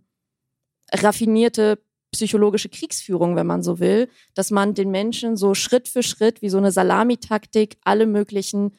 [0.92, 1.82] raffinierte
[2.14, 6.48] psychologische Kriegsführung, wenn man so will, dass man den Menschen so Schritt für Schritt wie
[6.48, 8.72] so eine Salamitaktik alle möglichen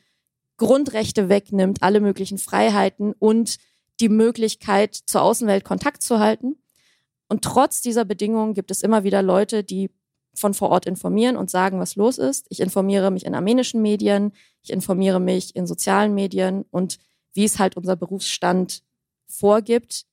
[0.57, 3.57] Grundrechte wegnimmt, alle möglichen Freiheiten und
[3.99, 6.55] die Möglichkeit, zur Außenwelt Kontakt zu halten.
[7.27, 9.89] Und trotz dieser Bedingungen gibt es immer wieder Leute, die
[10.33, 12.45] von vor Ort informieren und sagen, was los ist.
[12.49, 14.31] Ich informiere mich in armenischen Medien,
[14.61, 16.99] ich informiere mich in sozialen Medien und
[17.33, 18.83] wie es halt unser Berufsstand
[19.27, 20.05] vorgibt,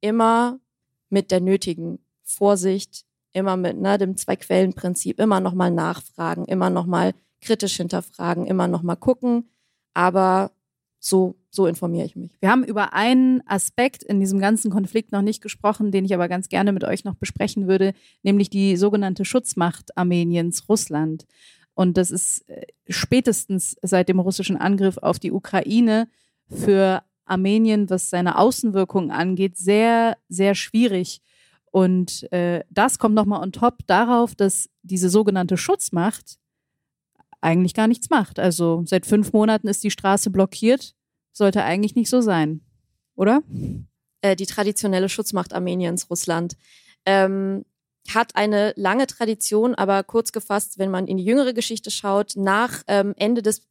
[0.00, 0.60] immer
[1.08, 1.98] mit der nötigen
[2.30, 8.96] Vorsicht, immer mit ne, dem Zwei-Quellen-Prinzip, immer nochmal nachfragen, immer nochmal kritisch hinterfragen, immer nochmal
[8.96, 9.48] gucken.
[9.94, 10.50] Aber
[10.98, 12.36] so, so informiere ich mich.
[12.40, 16.28] Wir haben über einen Aspekt in diesem ganzen Konflikt noch nicht gesprochen, den ich aber
[16.28, 21.26] ganz gerne mit euch noch besprechen würde, nämlich die sogenannte Schutzmacht Armeniens, Russland.
[21.74, 26.08] Und das ist äh, spätestens seit dem russischen Angriff auf die Ukraine
[26.48, 31.22] für Armenien, was seine Außenwirkungen angeht, sehr, sehr schwierig.
[31.70, 36.38] Und äh, das kommt nochmal on top darauf, dass diese sogenannte Schutzmacht
[37.40, 38.38] eigentlich gar nichts macht.
[38.38, 40.94] Also seit fünf Monaten ist die Straße blockiert.
[41.32, 42.60] Sollte eigentlich nicht so sein,
[43.14, 43.42] oder?
[44.20, 46.56] Äh, die traditionelle Schutzmacht Armeniens, Russland,
[47.06, 47.64] ähm,
[48.12, 52.82] hat eine lange Tradition, aber kurz gefasst, wenn man in die jüngere Geschichte schaut, nach
[52.88, 53.62] ähm, Ende des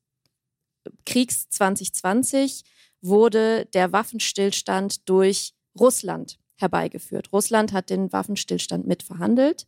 [1.05, 2.63] Kriegs 2020
[3.01, 7.31] wurde der Waffenstillstand durch Russland herbeigeführt.
[7.33, 9.67] Russland hat den Waffenstillstand mitverhandelt,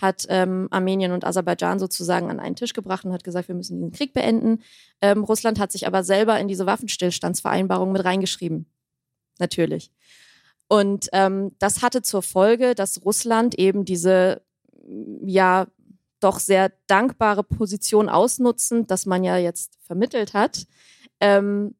[0.00, 3.76] hat ähm, Armenien und Aserbaidschan sozusagen an einen Tisch gebracht und hat gesagt, wir müssen
[3.76, 4.62] diesen Krieg beenden.
[5.00, 8.66] Ähm, Russland hat sich aber selber in diese Waffenstillstandsvereinbarung mit reingeschrieben.
[9.38, 9.90] Natürlich.
[10.68, 14.42] Und ähm, das hatte zur Folge, dass Russland eben diese
[15.24, 15.66] ja
[16.20, 20.66] doch sehr dankbare Position ausnutzend, dass man ja jetzt vermittelt hat,
[21.20, 21.74] ähm,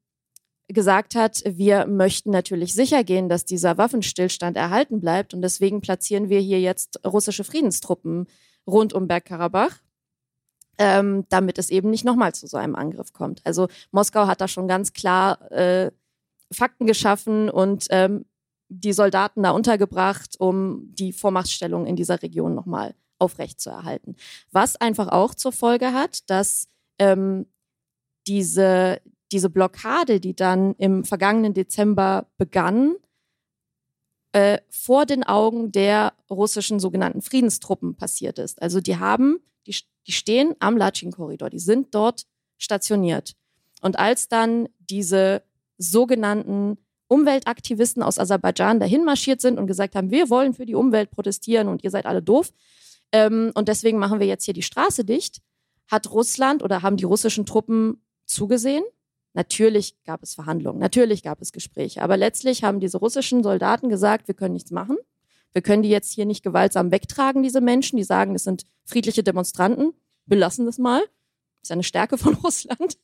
[0.69, 6.29] gesagt hat, wir möchten natürlich sicher gehen, dass dieser Waffenstillstand erhalten bleibt und deswegen platzieren
[6.29, 8.27] wir hier jetzt russische Friedenstruppen
[8.67, 9.79] rund um Bergkarabach,
[10.77, 13.41] ähm, damit es eben nicht nochmal zu so einem Angriff kommt.
[13.45, 15.91] Also Moskau hat da schon ganz klar äh,
[16.53, 18.27] Fakten geschaffen und ähm,
[18.69, 24.17] die Soldaten da untergebracht, um die Vormachtstellung in dieser Region nochmal aufrechtzuerhalten.
[24.53, 27.47] Was einfach auch zur Folge hat, dass ähm,
[28.27, 29.01] diese,
[29.33, 32.97] diese Blockade, die dann im vergangenen Dezember begann,
[34.33, 38.61] äh, vor den Augen der russischen sogenannten Friedenstruppen passiert ist.
[38.61, 39.77] Also die haben, die,
[40.07, 42.27] die stehen am Latschin-Korridor, die sind dort
[42.59, 43.35] stationiert.
[43.81, 45.43] Und als dann diese
[45.79, 51.11] sogenannten Umweltaktivisten aus Aserbaidschan dahin marschiert sind und gesagt haben, wir wollen für die Umwelt
[51.11, 52.53] protestieren und ihr seid alle doof,
[53.13, 55.41] ähm, und deswegen machen wir jetzt hier die Straße dicht,
[55.87, 58.85] hat Russland oder haben die russischen Truppen zugesehen.
[59.39, 64.27] Natürlich gab es Verhandlungen, natürlich gab es Gespräche, aber letztlich haben diese russischen Soldaten gesagt,
[64.27, 64.97] wir können nichts machen.
[65.53, 69.23] Wir können die jetzt hier nicht gewaltsam wegtragen, diese Menschen, die sagen, es sind friedliche
[69.23, 69.95] Demonstranten.
[70.27, 71.03] Belassen das mal.
[71.61, 72.99] Das ist eine Stärke von Russland.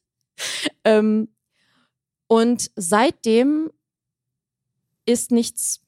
[0.83, 1.29] ähm,
[2.27, 3.71] und seitdem
[5.07, 5.83] ist nichts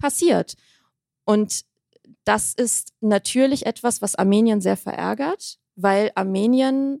[0.00, 0.56] passiert.
[1.24, 1.64] Und
[2.24, 7.00] das ist natürlich etwas, was Armenien sehr verärgert, weil Armenien,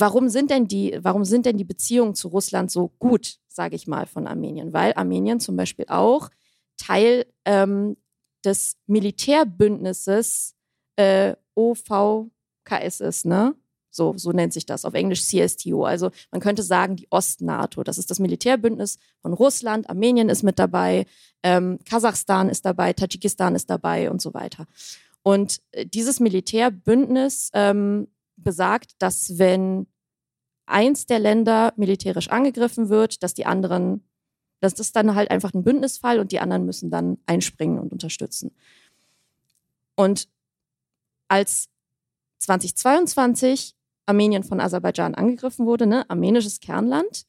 [0.00, 3.86] warum sind denn die, warum sind denn die Beziehungen zu Russland so gut, sage ich
[3.86, 4.72] mal, von Armenien?
[4.72, 6.30] Weil Armenien zum Beispiel auch
[6.76, 7.96] Teil ähm,
[8.44, 10.54] des Militärbündnisses
[10.96, 13.54] äh, OVKS ist, ne?
[13.92, 15.84] So, so nennt sich das auf Englisch CSTO.
[15.84, 17.82] Also man könnte sagen, die Ost-NATO.
[17.82, 19.90] Das ist das Militärbündnis von Russland.
[19.90, 21.06] Armenien ist mit dabei,
[21.42, 24.66] ähm, Kasachstan ist dabei, Tadschikistan ist dabei und so weiter.
[25.22, 28.06] Und äh, dieses Militärbündnis ähm,
[28.42, 29.86] besagt, dass wenn
[30.66, 34.04] eins der Länder militärisch angegriffen wird, dass die anderen,
[34.60, 38.54] das ist dann halt einfach ein Bündnisfall und die anderen müssen dann einspringen und unterstützen.
[39.96, 40.28] Und
[41.28, 41.68] als
[42.38, 43.76] 2022
[44.06, 47.26] Armenien von Aserbaidschan angegriffen wurde, ne, armenisches Kernland,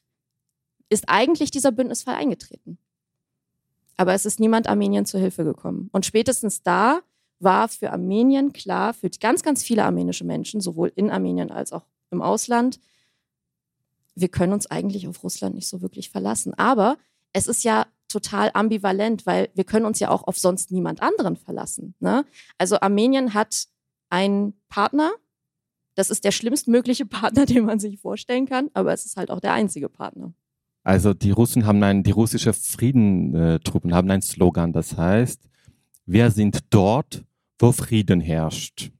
[0.89, 2.77] ist eigentlich dieser Bündnisfall eingetreten.
[3.97, 5.89] Aber es ist niemand Armenien zur Hilfe gekommen.
[5.91, 7.01] Und spätestens da
[7.43, 11.85] war für Armenien klar, für ganz, ganz viele armenische Menschen, sowohl in Armenien als auch
[12.11, 12.79] im Ausland,
[14.15, 16.53] wir können uns eigentlich auf Russland nicht so wirklich verlassen.
[16.55, 16.97] Aber
[17.33, 21.37] es ist ja total ambivalent, weil wir können uns ja auch auf sonst niemand anderen
[21.37, 21.95] verlassen.
[21.99, 22.25] Ne?
[22.57, 23.67] Also Armenien hat
[24.09, 25.11] einen Partner,
[25.95, 29.39] das ist der schlimmstmögliche Partner, den man sich vorstellen kann, aber es ist halt auch
[29.39, 30.33] der einzige Partner.
[30.83, 35.47] Also die Russen haben ein, die russische Friedentruppen haben einen Slogan, das heißt,
[36.05, 37.23] wir sind dort,
[37.61, 38.91] wo Frieden herrscht.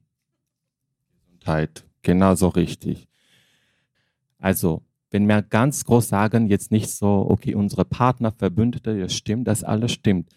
[1.42, 3.08] Gesundheit, genauso richtig.
[4.38, 9.48] Also, wenn wir ganz groß sagen, jetzt nicht so, okay, unsere Partner, Verbündete, das stimmt,
[9.48, 10.30] das alles stimmt.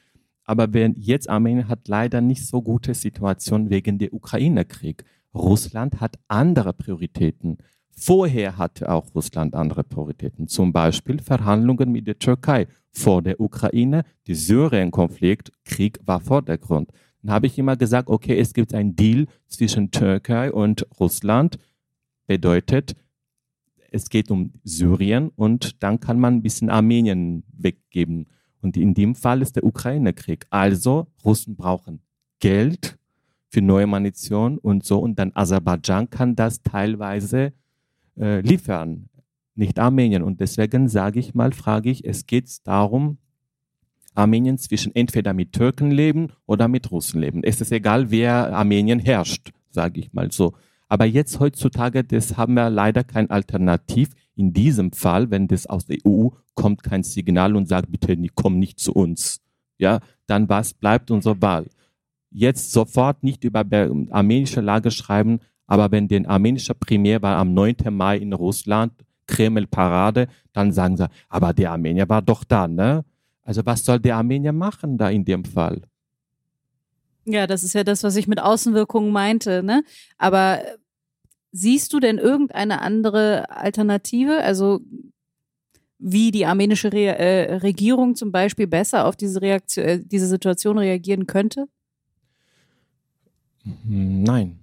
[0.44, 5.04] Aber wenn jetzt Armenien hat leider nicht so gute Situation wegen der Ukraine-Krieg.
[5.34, 7.58] Russland hat andere Prioritäten.
[7.90, 14.04] Vorher hatte auch Russland andere Prioritäten, zum Beispiel Verhandlungen mit der Türkei vor der Ukraine.
[14.28, 16.92] Der Syrien-Konflikt, Krieg war Vordergrund.
[17.26, 21.58] Dann habe ich immer gesagt, okay, es gibt einen Deal zwischen Türkei und Russland.
[22.28, 22.96] Bedeutet,
[23.90, 28.28] es geht um Syrien und dann kann man ein bisschen Armenien weggeben.
[28.62, 30.46] Und in dem Fall ist der Ukraine-Krieg.
[30.52, 32.00] Also Russen brauchen
[32.40, 32.96] Geld
[33.48, 35.00] für neue Munition und so.
[35.00, 37.54] Und dann Aserbaidschan kann das teilweise
[38.20, 39.10] äh, liefern,
[39.56, 40.22] nicht Armenien.
[40.22, 43.18] Und deswegen sage ich mal, frage ich, es geht darum,
[44.16, 47.44] Armenien zwischen entweder mit Türken leben oder mit Russen leben.
[47.44, 50.54] Es ist egal, wer Armenien herrscht, sage ich mal so.
[50.88, 54.10] Aber jetzt heutzutage, das haben wir leider kein Alternativ.
[54.36, 58.60] In diesem Fall, wenn das aus der EU kommt, kein Signal und sagt, bitte, komm
[58.60, 59.42] nicht zu uns.
[59.78, 61.66] Ja, dann was bleibt unsere Wahl?
[62.36, 63.66] jetzt sofort nicht über
[64.12, 67.78] armenische Lage schreiben, aber wenn den armenischer Primär war am 9.
[67.92, 68.94] Mai in Russland,
[69.28, 73.04] Kreml-Parade, dann sagen sie, aber der Armenier war doch da, ne?
[73.46, 75.84] Also was soll der Armenier machen da in dem Fall?
[77.26, 79.84] Ja, das ist ja das, was ich mit Außenwirkungen meinte, ne?
[80.18, 80.62] Aber
[81.52, 84.42] siehst du denn irgendeine andere Alternative?
[84.42, 84.82] Also
[85.98, 90.78] wie die armenische Re äh, Regierung zum Beispiel besser auf diese, Reaktion, äh, diese Situation
[90.78, 91.68] reagieren könnte?
[93.64, 94.60] Hm, nein.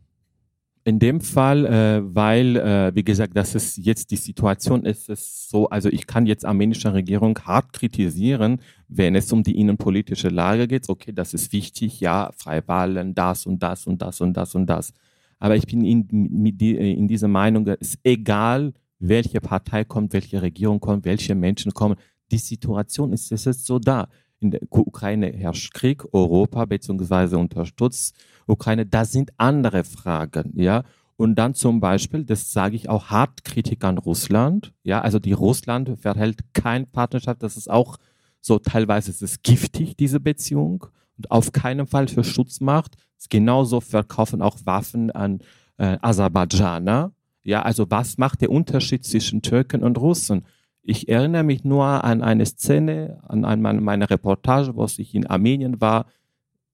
[0.84, 5.48] In dem Fall, äh, weil, äh, wie gesagt, das ist jetzt die Situation, ist es
[5.48, 10.66] so, also ich kann jetzt armenische Regierung hart kritisieren, wenn es um die innenpolitische Lage
[10.66, 10.88] geht.
[10.88, 14.66] Okay, das ist wichtig, ja, freie Wahlen, das und das und das und das und
[14.66, 14.92] das.
[15.38, 20.80] Aber ich bin in, in dieser Meinung, es ist egal, welche Partei kommt, welche Regierung
[20.80, 21.96] kommt, welche Menschen kommen.
[22.32, 24.08] Die Situation ist, es ist so da.
[24.42, 28.16] In der Ukraine herrscht Krieg, Europa beziehungsweise unterstützt
[28.46, 28.86] Ukraine.
[28.86, 30.84] Das sind andere Fragen, ja.
[31.16, 35.00] Und dann zum Beispiel, das sage ich auch hart Kritik an Russland, ja.
[35.00, 37.42] Also die Russland verhält keine Partnerschaft.
[37.42, 37.98] Das ist auch
[38.40, 40.86] so teilweise ist es giftig diese Beziehung
[41.16, 42.96] und auf keinen Fall für Schutzmacht.
[43.30, 45.38] Genauso verkaufen auch Waffen an
[45.76, 47.12] äh, Aserbaidschaner,
[47.44, 50.44] ja, also was macht der Unterschied zwischen Türken und Russen?
[50.84, 56.06] Ich erinnere mich nur an eine Szene, an meine Reportage, wo ich in Armenien war.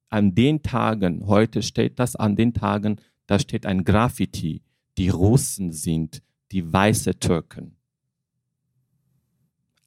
[0.09, 2.97] An den Tagen, heute steht das an den Tagen,
[3.27, 4.63] da steht ein Graffiti.
[4.97, 7.77] Die Russen sind die weiße Türken.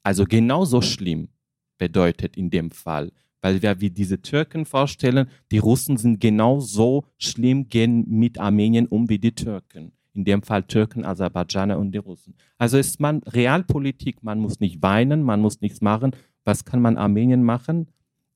[0.04, 1.28] Also genauso schlimm
[1.76, 3.10] bedeutet in dem Fall,
[3.40, 9.08] weil wir wie diese Türken vorstellen, die Russen sind genauso schlimm, gehen mit Armenien um
[9.08, 12.34] wie die Türken in dem Fall Türken, Aserbaidschaner und die Russen.
[12.58, 16.12] Also ist man Realpolitik, man muss nicht weinen, man muss nichts machen.
[16.44, 17.88] Was kann man Armenien machen?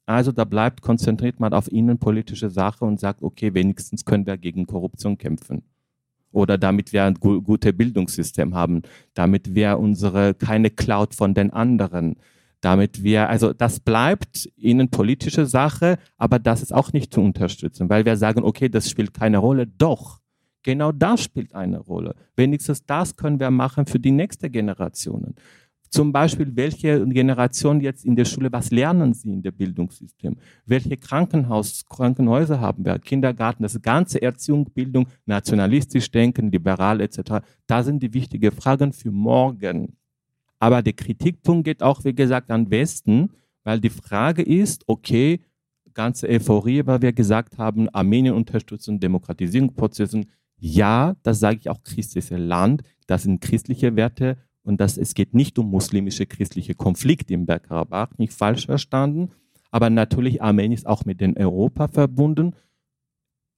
[0.06, 4.66] Also da bleibt, konzentriert man auf innenpolitische Sache und sagt, okay, wenigstens können wir gegen
[4.66, 5.62] Korruption kämpfen.
[6.30, 8.82] Oder damit wir ein gu gutes Bildungssystem haben,
[9.14, 12.16] damit wir unsere, keine Cloud von den anderen,
[12.60, 18.04] damit wir, also das bleibt innenpolitische Sache, aber das ist auch nicht zu unterstützen, weil
[18.04, 19.66] wir sagen, okay, das spielt keine Rolle.
[19.66, 20.20] Doch,
[20.66, 22.16] Genau das spielt eine Rolle.
[22.34, 25.36] Wenigstens das können wir machen für die nächste Generationen.
[25.90, 30.36] Zum Beispiel, welche Generation jetzt in der Schule, was lernen sie in der Bildungssystem?
[30.64, 32.98] Welche Krankenhaus, Krankenhäuser haben wir?
[32.98, 37.44] Kindergarten, das ganze Erziehung, Bildung, nationalistisch denken, liberal etc.
[37.68, 39.96] Da sind die wichtigen Fragen für morgen.
[40.58, 43.30] Aber der Kritikpunkt geht auch, wie gesagt, an Westen,
[43.62, 45.38] weil die Frage ist, okay,
[45.94, 50.24] ganze Euphorie, weil wir gesagt haben, Armenien unterstützen Demokratisierungsprozesse,
[50.66, 55.32] ja, das sage ich auch christliche Land, das sind christliche Werte und das, es geht
[55.34, 59.30] nicht um muslimische christliche Konflikte im Bergkarabach, nicht falsch verstanden,
[59.70, 62.54] aber natürlich Armenien ist auch mit den Europa verbunden.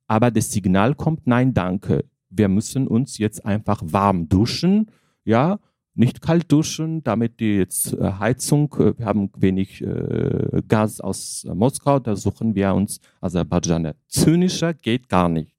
[0.07, 2.05] Aber das Signal kommt, nein, danke.
[2.31, 4.91] Wir müssen uns jetzt einfach warm duschen,
[5.25, 5.59] ja,
[5.95, 11.47] nicht kalt duschen, damit die jetzt äh, Heizung, äh, wir haben wenig äh, Gas aus
[11.53, 13.95] Moskau, da suchen wir uns Aserbaidschaner.
[14.07, 15.55] Zynischer geht gar nicht.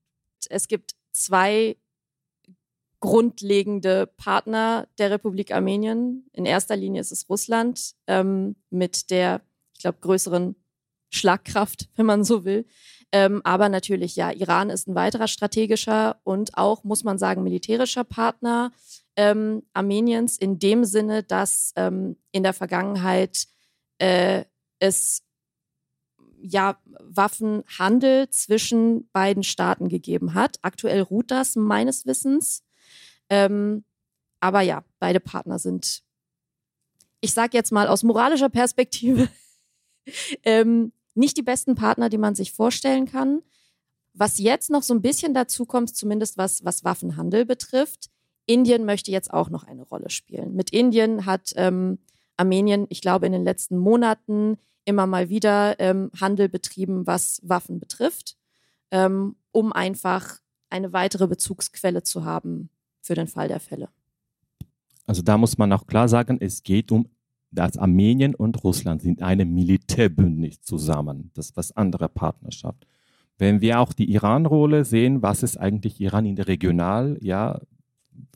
[0.50, 1.78] Es gibt zwei
[3.00, 6.30] grundlegende Partner der Republik Armenien.
[6.34, 9.42] In erster Linie ist es Russland ähm, mit der,
[9.74, 10.56] ich glaube, größeren
[11.10, 12.66] Schlagkraft, wenn man so will.
[13.12, 18.04] Ähm, aber natürlich, ja, Iran ist ein weiterer strategischer und auch, muss man sagen, militärischer
[18.04, 18.72] Partner
[19.16, 23.48] ähm, Armeniens in dem Sinne, dass ähm, in der Vergangenheit
[23.98, 24.44] äh,
[24.80, 25.24] es
[26.42, 30.58] ja, Waffenhandel zwischen beiden Staaten gegeben hat.
[30.62, 32.64] Aktuell ruht das meines Wissens.
[33.30, 33.84] Ähm,
[34.40, 36.04] aber ja, beide Partner sind,
[37.22, 39.30] ich sage jetzt mal aus moralischer Perspektive,
[40.44, 43.42] ähm, nicht die besten Partner, die man sich vorstellen kann.
[44.14, 48.10] Was jetzt noch so ein bisschen dazu kommt, zumindest was, was Waffenhandel betrifft,
[48.46, 50.56] Indien möchte jetzt auch noch eine Rolle spielen.
[50.56, 52.00] Mit Indien hat ähm,
[52.36, 57.80] Armenien, ich glaube, in den letzten Monaten immer mal wieder ähm, Handel betrieben, was Waffen
[57.80, 58.38] betrifft,
[58.92, 62.70] ähm, um einfach eine weitere Bezugsquelle zu haben
[63.02, 63.90] für den Fall der Fälle.
[65.06, 67.10] Also da muss man auch klar sagen, es geht um
[67.52, 71.32] dass Armenien und Russland sind eine Militärbündnis zusammen.
[71.34, 72.86] Das ist was andere Partnerschaft.
[73.38, 77.60] Wenn wir auch die Iran-Rolle sehen, was ist eigentlich Iran in der Regional, ja,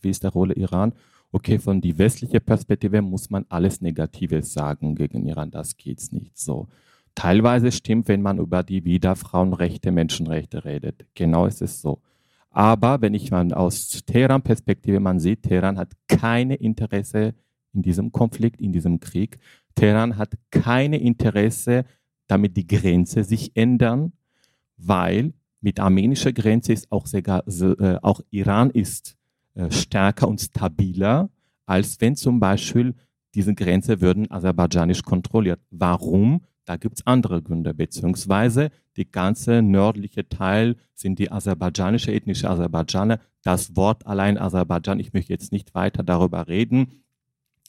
[0.01, 0.93] wie ist die Rolle Iran?
[1.33, 6.37] Okay, von die westliche Perspektive muss man alles Negatives sagen gegen Iran, das geht's nicht
[6.37, 6.67] so.
[7.15, 11.05] Teilweise stimmt, wenn man über die wieder Frauenrechte, Menschenrechte redet.
[11.15, 12.01] Genau ist es so.
[12.49, 17.33] Aber wenn ich mal aus Teheran-Perspektive, man sieht, Teheran hat keine Interesse
[17.73, 19.39] in diesem Konflikt, in diesem Krieg.
[19.73, 21.85] Teheran hat keine Interesse,
[22.27, 24.13] damit die Grenze sich ändern,
[24.77, 29.17] weil mit armenischer Grenze ist auch, sogar, äh, auch Iran ist
[29.55, 31.29] äh, stärker und stabiler,
[31.65, 32.95] als wenn zum Beispiel
[33.35, 35.59] diese Grenze würden aserbaidschanisch kontrolliert.
[35.71, 36.41] Warum?
[36.65, 43.19] Da gibt es andere Gründe, beziehungsweise die ganze nördliche Teil sind die aserbaidschanische ethnische Aserbaidschaner.
[43.41, 47.03] Das Wort allein Aserbaidschan, ich möchte jetzt nicht weiter darüber reden.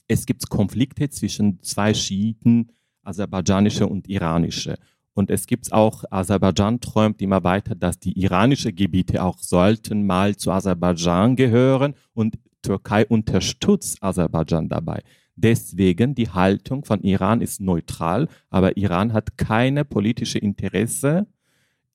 [0.06, 2.70] Es gibt Konflikte zwischen zwei Schiiten,
[3.02, 4.78] aserbaidschanische und iranische.
[5.14, 10.36] Und es gibt auch, Aserbaidschan träumt immer weiter, dass die iranischen Gebiete auch sollten mal
[10.36, 15.02] zu Aserbaidschan gehören und Türkei unterstützt Aserbaidschan dabei.
[15.36, 21.26] Deswegen die Haltung von Iran ist neutral, aber Iran hat keine politische Interesse,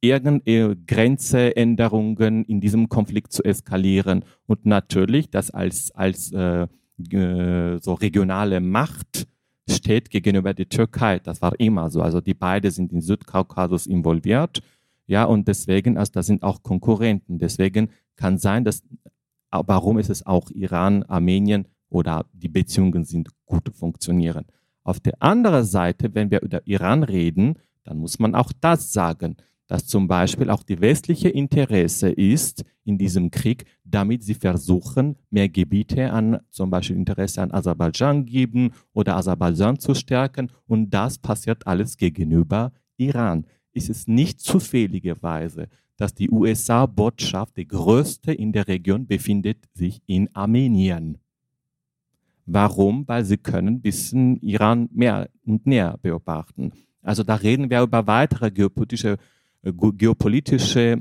[0.02, 4.24] irgendeine Grenzeänderungen in diesem Konflikt zu eskalieren.
[4.46, 6.68] Und natürlich, das als, als äh,
[7.12, 9.28] äh, so regionale Macht
[9.70, 11.20] steht gegenüber der Türkei.
[11.20, 12.02] Das war immer so.
[12.02, 14.62] Also die beiden sind in Südkaukasus involviert.
[15.08, 17.40] Ja, und deswegen, also das sind auch Konkurrenten.
[17.40, 18.84] Deswegen kann sein, dass,
[19.52, 24.46] warum ist es auch Iran, Armenien oder die Beziehungen sind gut funktionieren.
[24.84, 29.38] Auf der anderen Seite, wenn wir über Iran reden, dann muss man auch das sagen
[29.70, 35.48] dass zum Beispiel auch die westliche Interesse ist in diesem Krieg, damit sie versuchen, mehr
[35.48, 40.52] Gebiete an zum Beispiel Interesse an Aserbaidschan geben oder Aserbaidschan zu stärken.
[40.66, 43.46] Und das passiert alles gegenüber Iran.
[43.72, 45.68] Es ist nicht zufälligerweise,
[45.98, 51.20] dass die USA-Botschaft, die größte in der Region, befindet sich in Armenien.
[52.48, 53.08] Warum?
[53.08, 56.72] Weil sie können ein bisschen Iran mehr und näher beobachten.
[57.04, 59.18] Also da reden wir über weitere geopolitische äh,
[59.64, 60.98] geopolitische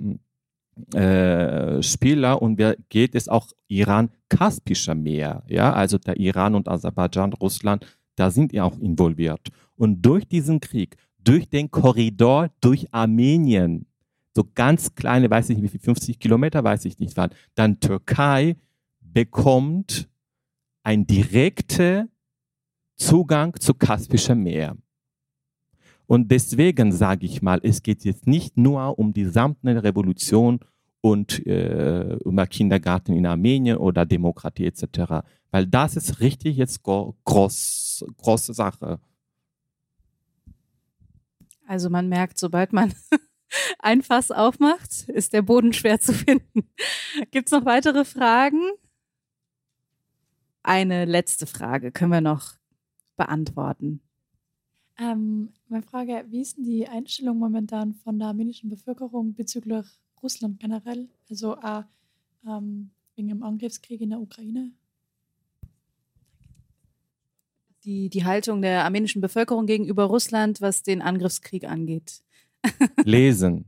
[0.95, 7.33] äh, Spieler und wer geht es auch Iran-Kaspischer Meer, ja, also der Iran und Aserbaidschan,
[7.35, 7.87] Russland,
[8.17, 9.49] da sind ja auch involviert.
[9.77, 13.87] Und durch diesen Krieg, durch den Korridor durch Armenien,
[14.35, 17.81] so ganz kleine, weiß ich nicht wie viel, 50 Kilometer, weiß ich nicht wann, dann
[17.81, 18.57] Türkei
[19.01, 20.09] bekommt
[20.83, 22.11] einen direkten
[22.97, 24.77] Zugang zu Kaspischen Meer.
[26.09, 30.59] Und deswegen sage ich mal, es geht jetzt nicht nur um die samtene Revolution
[31.03, 38.07] und äh, über Kindergarten in Armenien oder Demokratie etc., weil das ist richtig jetzt groß,
[38.17, 39.01] große Sache.
[41.67, 42.95] Also man merkt, sobald man
[43.79, 46.71] ein Fass aufmacht, ist der Boden schwer zu finden.
[47.31, 48.63] Gibt es noch weitere Fragen?
[50.63, 52.55] Eine letzte Frage können wir noch
[53.19, 54.01] beantworten.
[55.01, 59.87] Ähm, meine Frage, wie ist denn die Einstellung momentan von der armenischen Bevölkerung bezüglich
[60.23, 61.09] Russland generell?
[61.31, 61.85] Also auch
[62.47, 64.73] ähm, wegen dem Angriffskrieg in der Ukraine?
[67.85, 72.23] Die, die Haltung der armenischen Bevölkerung gegenüber Russland, was den Angriffskrieg angeht.
[73.05, 73.67] Lesen.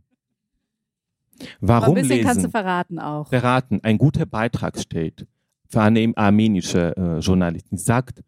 [1.60, 2.26] Warum ein bisschen lesen?
[2.26, 3.28] kannst du verraten auch.
[3.28, 3.80] Verraten.
[3.82, 5.26] Ein guter Beitrag steht
[5.68, 7.78] für eine armenische äh, Journalistin.
[7.78, 8.24] Sagt,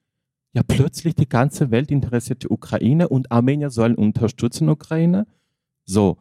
[0.53, 5.27] ja plötzlich die ganze Welt interessiert die Ukraine und Armenier sollen unterstützen Ukraine.
[5.85, 6.19] So,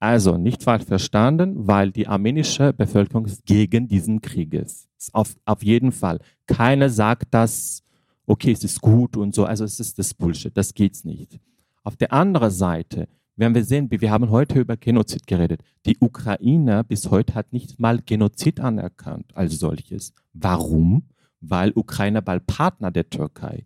[0.00, 4.88] also nicht falsch verstanden, weil die armenische Bevölkerung ist gegen diesen Krieg ist.
[5.12, 6.20] Auf, auf jeden Fall.
[6.46, 7.82] Keiner sagt, dass,
[8.26, 9.44] okay, es ist gut und so.
[9.44, 10.56] Also es ist das Bullshit.
[10.56, 11.38] Das geht's nicht.
[11.84, 15.62] Auf der anderen Seite, wenn wir sehen, wir haben heute über Genozid geredet.
[15.84, 20.14] Die Ukraine bis heute hat nicht mal Genozid anerkannt als solches.
[20.32, 21.04] Warum?
[21.40, 23.64] Weil Ukraine bald Partner der Türkei.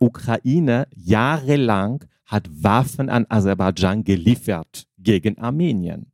[0.00, 6.10] Ukraine jahrelang hat Waffen an Aserbaidschan geliefert gegen Armenien.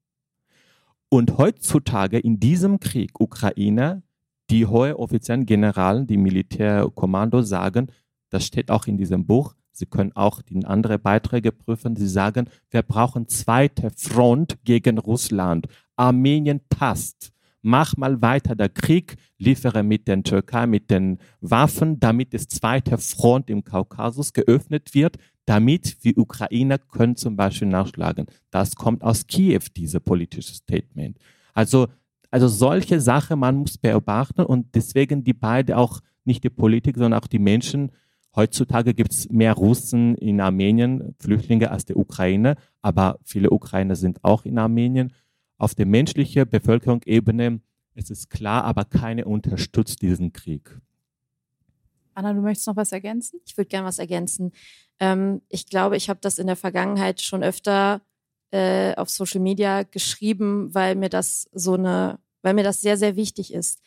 [1.09, 4.03] Und heutzutage in diesem Krieg Ukraine,
[4.51, 7.89] die hohe offiziellen Generalen, die Militärkommando sagen,
[8.29, 11.97] das steht auch in diesem Buch, Sie können auch die andere Beiträge prüfen.
[11.97, 15.67] Sie sagen, wir brauchen zweite Front gegen Russland.
[15.97, 17.33] Armenien passt
[17.63, 22.99] mach mal weiter der Krieg, liefere mit den Türkei, mit den Waffen, damit das zweite
[22.99, 28.27] Front im Kaukasus geöffnet wird, damit die Ukrainer können zum Beispiel nachschlagen.
[28.51, 31.19] Das kommt aus Kiew, diese politische Statement.
[31.55, 31.89] Also,
[32.31, 37.21] also solche Sachen, man muss beobachten und deswegen die beide auch nicht die Politik, sondern
[37.21, 37.91] auch die Menschen.
[38.35, 44.25] Heutzutage gibt es mehr Russen in Armenien, Flüchtlinge als die Ukraine, aber viele Ukrainer sind
[44.25, 45.13] auch in Armenien
[45.63, 47.61] auf der menschlichen Bevölkerungsebene
[47.95, 50.77] ist es klar, aber keine unterstützt diesen Krieg.
[52.15, 53.41] Anna, du möchtest noch was ergänzen?
[53.47, 54.51] Ich würde gerne was ergänzen.
[54.99, 58.03] Ähm, ich glaube, ich habe das in der Vergangenheit schon öfter
[58.51, 63.15] äh, auf Social Media geschrieben, weil mir das so eine, weil mir das sehr, sehr
[63.15, 63.81] wichtig ist.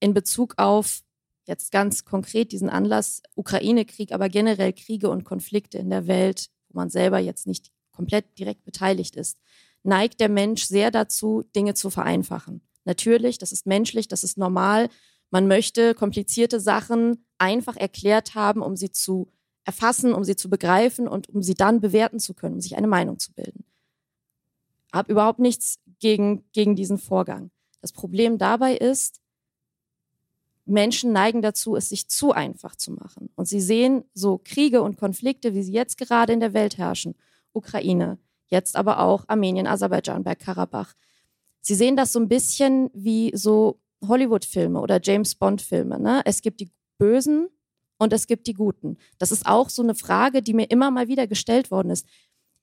[0.00, 1.02] In Bezug auf
[1.46, 6.78] jetzt ganz konkret diesen Anlass Ukraine-Krieg, aber generell Kriege und Konflikte in der Welt, wo
[6.80, 9.38] man selber jetzt nicht komplett direkt beteiligt ist
[9.82, 12.62] neigt der Mensch sehr dazu, Dinge zu vereinfachen.
[12.84, 14.88] Natürlich, das ist menschlich, das ist normal.
[15.30, 19.30] Man möchte komplizierte Sachen einfach erklärt haben, um sie zu
[19.64, 22.86] erfassen, um sie zu begreifen und um sie dann bewerten zu können, um sich eine
[22.86, 23.64] Meinung zu bilden.
[24.92, 27.50] Hab überhaupt nichts gegen, gegen diesen Vorgang.
[27.82, 29.20] Das Problem dabei ist,
[30.64, 33.30] Menschen neigen dazu, es sich zu einfach zu machen.
[33.34, 37.14] Und sie sehen so Kriege und Konflikte, wie sie jetzt gerade in der Welt herrschen,
[37.52, 38.18] Ukraine,
[38.48, 40.94] jetzt aber auch Armenien, Aserbaidschan, Bergkarabach.
[41.60, 45.98] Sie sehen das so ein bisschen wie so Hollywood-Filme oder James Bond-Filme.
[45.98, 46.22] Ne?
[46.24, 47.48] Es gibt die Bösen
[47.98, 48.96] und es gibt die Guten.
[49.18, 52.06] Das ist auch so eine Frage, die mir immer mal wieder gestellt worden ist.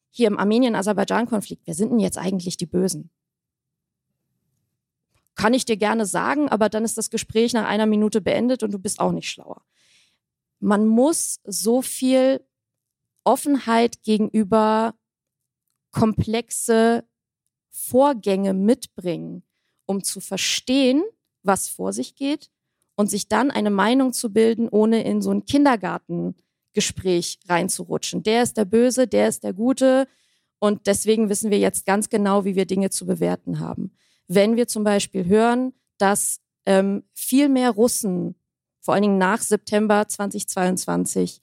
[0.10, 3.10] Hier im Armenien-Aserbaidschan-Konflikt, wer sind denn jetzt eigentlich die Bösen?
[5.36, 8.74] Kann ich dir gerne sagen, aber dann ist das Gespräch nach einer Minute beendet und
[8.74, 9.62] du bist auch nicht schlauer.
[10.62, 12.41] Man muss so viel
[13.26, 14.95] Offenheit gegenüber
[15.95, 17.05] komplexe
[17.72, 19.43] Vorgänge mitbringen,
[19.85, 21.03] um zu verstehen,
[21.41, 22.51] was vor sich geht
[22.95, 28.23] und sich dann eine Meinung zu bilden, ohne in so ein Kindergartengespräch reinzurutschen.
[28.23, 30.07] Der ist der Böse, der ist der Gute.
[30.59, 33.95] Und deswegen wissen wir jetzt ganz genau, wie wir Dinge zu bewerten haben.
[34.27, 38.35] Wenn wir zum Beispiel hören, dass ähm, viel mehr Russen,
[38.81, 41.41] vor allen Dingen nach September 2022,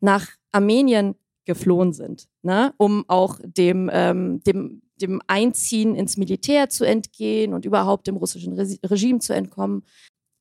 [0.00, 1.16] nach Armenien
[1.46, 2.74] geflohen sind, ne?
[2.76, 8.52] um auch dem, ähm, dem, dem Einziehen ins Militär zu entgehen und überhaupt dem russischen
[8.84, 9.84] Regime zu entkommen.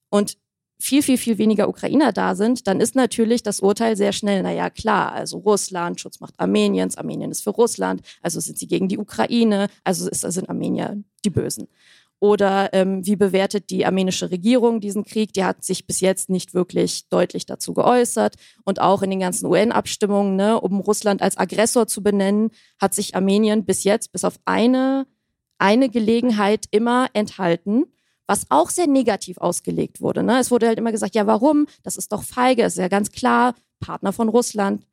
[0.09, 0.37] Und
[0.79, 4.69] viel, viel, viel weniger Ukrainer da sind, dann ist natürlich das Urteil sehr schnell, naja,
[4.69, 9.67] klar, also Russland, Schutzmacht Armeniens, Armenien ist für Russland, also sind sie gegen die Ukraine,
[9.83, 11.67] also ist, sind Armenier die Bösen.
[12.25, 15.31] Oder ähm, wie bewertet die armenische Regierung diesen Krieg?
[15.33, 18.33] Die hat sich bis jetzt nicht wirklich deutlich dazu geäußert.
[18.63, 22.49] Und auch in den ganzen UN-Abstimmungen, ne, um Russland als Aggressor zu benennen,
[22.81, 25.05] hat sich Armenien bis jetzt, bis auf eine,
[25.59, 27.85] eine Gelegenheit immer enthalten
[28.27, 30.23] was auch sehr negativ ausgelegt wurde.
[30.23, 30.39] Ne?
[30.39, 31.67] Es wurde halt immer gesagt, ja, warum?
[31.83, 34.87] Das ist doch feige, das ist ja ganz klar, Partner von Russland.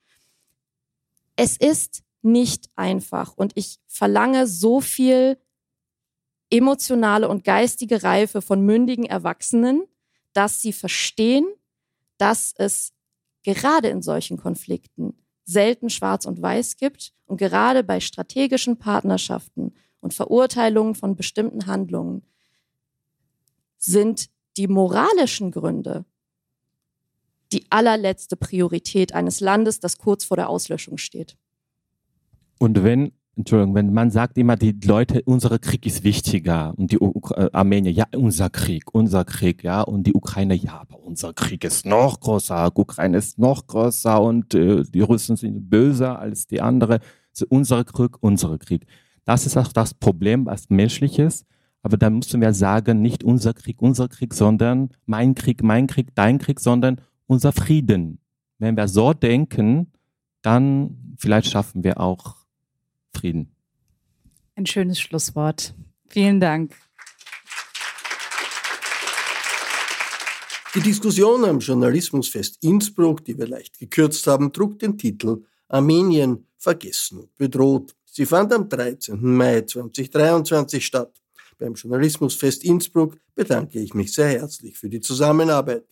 [1.35, 5.39] Es ist nicht einfach und ich verlange so viel
[6.53, 9.85] emotionale und geistige Reife von mündigen Erwachsenen,
[10.35, 11.47] dass sie verstehen,
[12.19, 12.93] dass es
[13.43, 15.15] gerade in solchen Konflikten
[15.45, 22.23] selten schwarz und weiß gibt und gerade bei strategischen Partnerschaften und Verurteilungen von bestimmten Handlungen
[23.79, 26.05] sind die moralischen Gründe
[27.53, 31.37] die allerletzte Priorität eines Landes, das kurz vor der Auslöschung steht.
[32.59, 36.99] Und wenn Entschuldigung, wenn man sagt immer, die Leute, unser Krieg ist wichtiger und die
[36.99, 41.33] Ukra äh, Armenier, ja, unser Krieg, unser Krieg, ja, und die Ukraine, ja, aber unser
[41.33, 46.47] Krieg ist noch größer, Ukraine ist noch größer und äh, die Russen sind böser als
[46.47, 47.01] die andere.
[47.31, 48.87] Also unser Krieg, unser Krieg.
[49.25, 51.47] Das ist auch das Problem, was menschliches.
[51.83, 56.15] Aber dann müssen wir sagen, nicht unser Krieg, unser Krieg, sondern mein Krieg, mein Krieg,
[56.15, 58.19] dein Krieg, sondern unser Frieden.
[58.59, 59.91] Wenn wir so denken,
[60.43, 62.42] dann vielleicht schaffen wir auch
[63.15, 63.55] Frieden.
[64.55, 65.75] Ein schönes Schlusswort.
[66.09, 66.75] Vielen Dank.
[70.75, 77.21] Die Diskussion am Journalismusfest Innsbruck, die wir leicht gekürzt haben, trug den Titel Armenien vergessen
[77.21, 77.95] und bedroht.
[78.07, 79.19] Sie fand am 13.
[79.21, 81.13] Mai 2023 statt.
[81.59, 85.85] Beim Journalismusfest Innsbruck bedanke ich mich sehr herzlich für die Zusammenarbeit.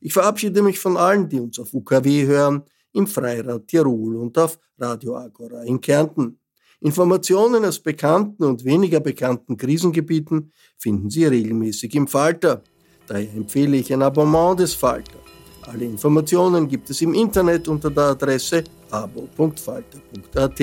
[0.00, 4.58] Ich verabschiede mich von allen, die uns auf UKW hören, im Freirad Tirol und auf
[4.78, 6.38] Radio Agora in Kärnten.
[6.80, 12.62] Informationen aus bekannten und weniger bekannten Krisengebieten finden Sie regelmäßig im Falter.
[13.08, 15.18] Daher empfehle ich ein Abonnement des Falter.
[15.62, 20.60] Alle Informationen gibt es im Internet unter der Adresse abo.falter.at.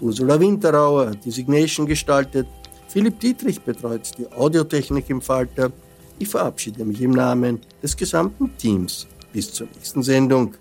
[0.00, 2.46] Ursula Winterauer hat die Signation gestaltet.
[2.88, 5.72] Philipp Dietrich betreut die Audiotechnik im Falter.
[6.18, 9.06] Ich verabschiede mich im Namen des gesamten Teams.
[9.32, 10.54] Bis zur nächsten Sendung.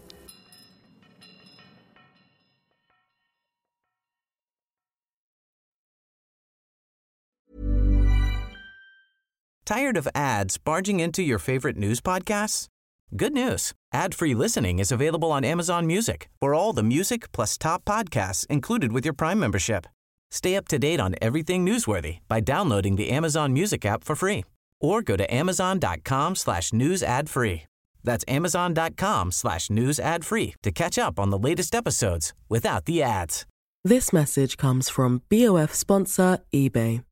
[9.66, 12.68] Tired of ads barging into your favorite news podcasts?
[13.16, 13.74] Good news.
[13.94, 18.92] Ad-free listening is available on Amazon Music for all the music plus top podcasts included
[18.92, 19.86] with your Prime membership.
[20.32, 24.44] Stay up to date on everything newsworthy by downloading the Amazon Music app for free
[24.82, 27.64] or go to amazon.com slash news ad free.
[28.04, 33.02] That's amazon.com slash news ad free to catch up on the latest episodes without the
[33.02, 33.46] ads.
[33.86, 37.06] This message comes from BOF sponsor eBay.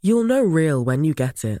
[0.00, 1.60] You'll know real when you get it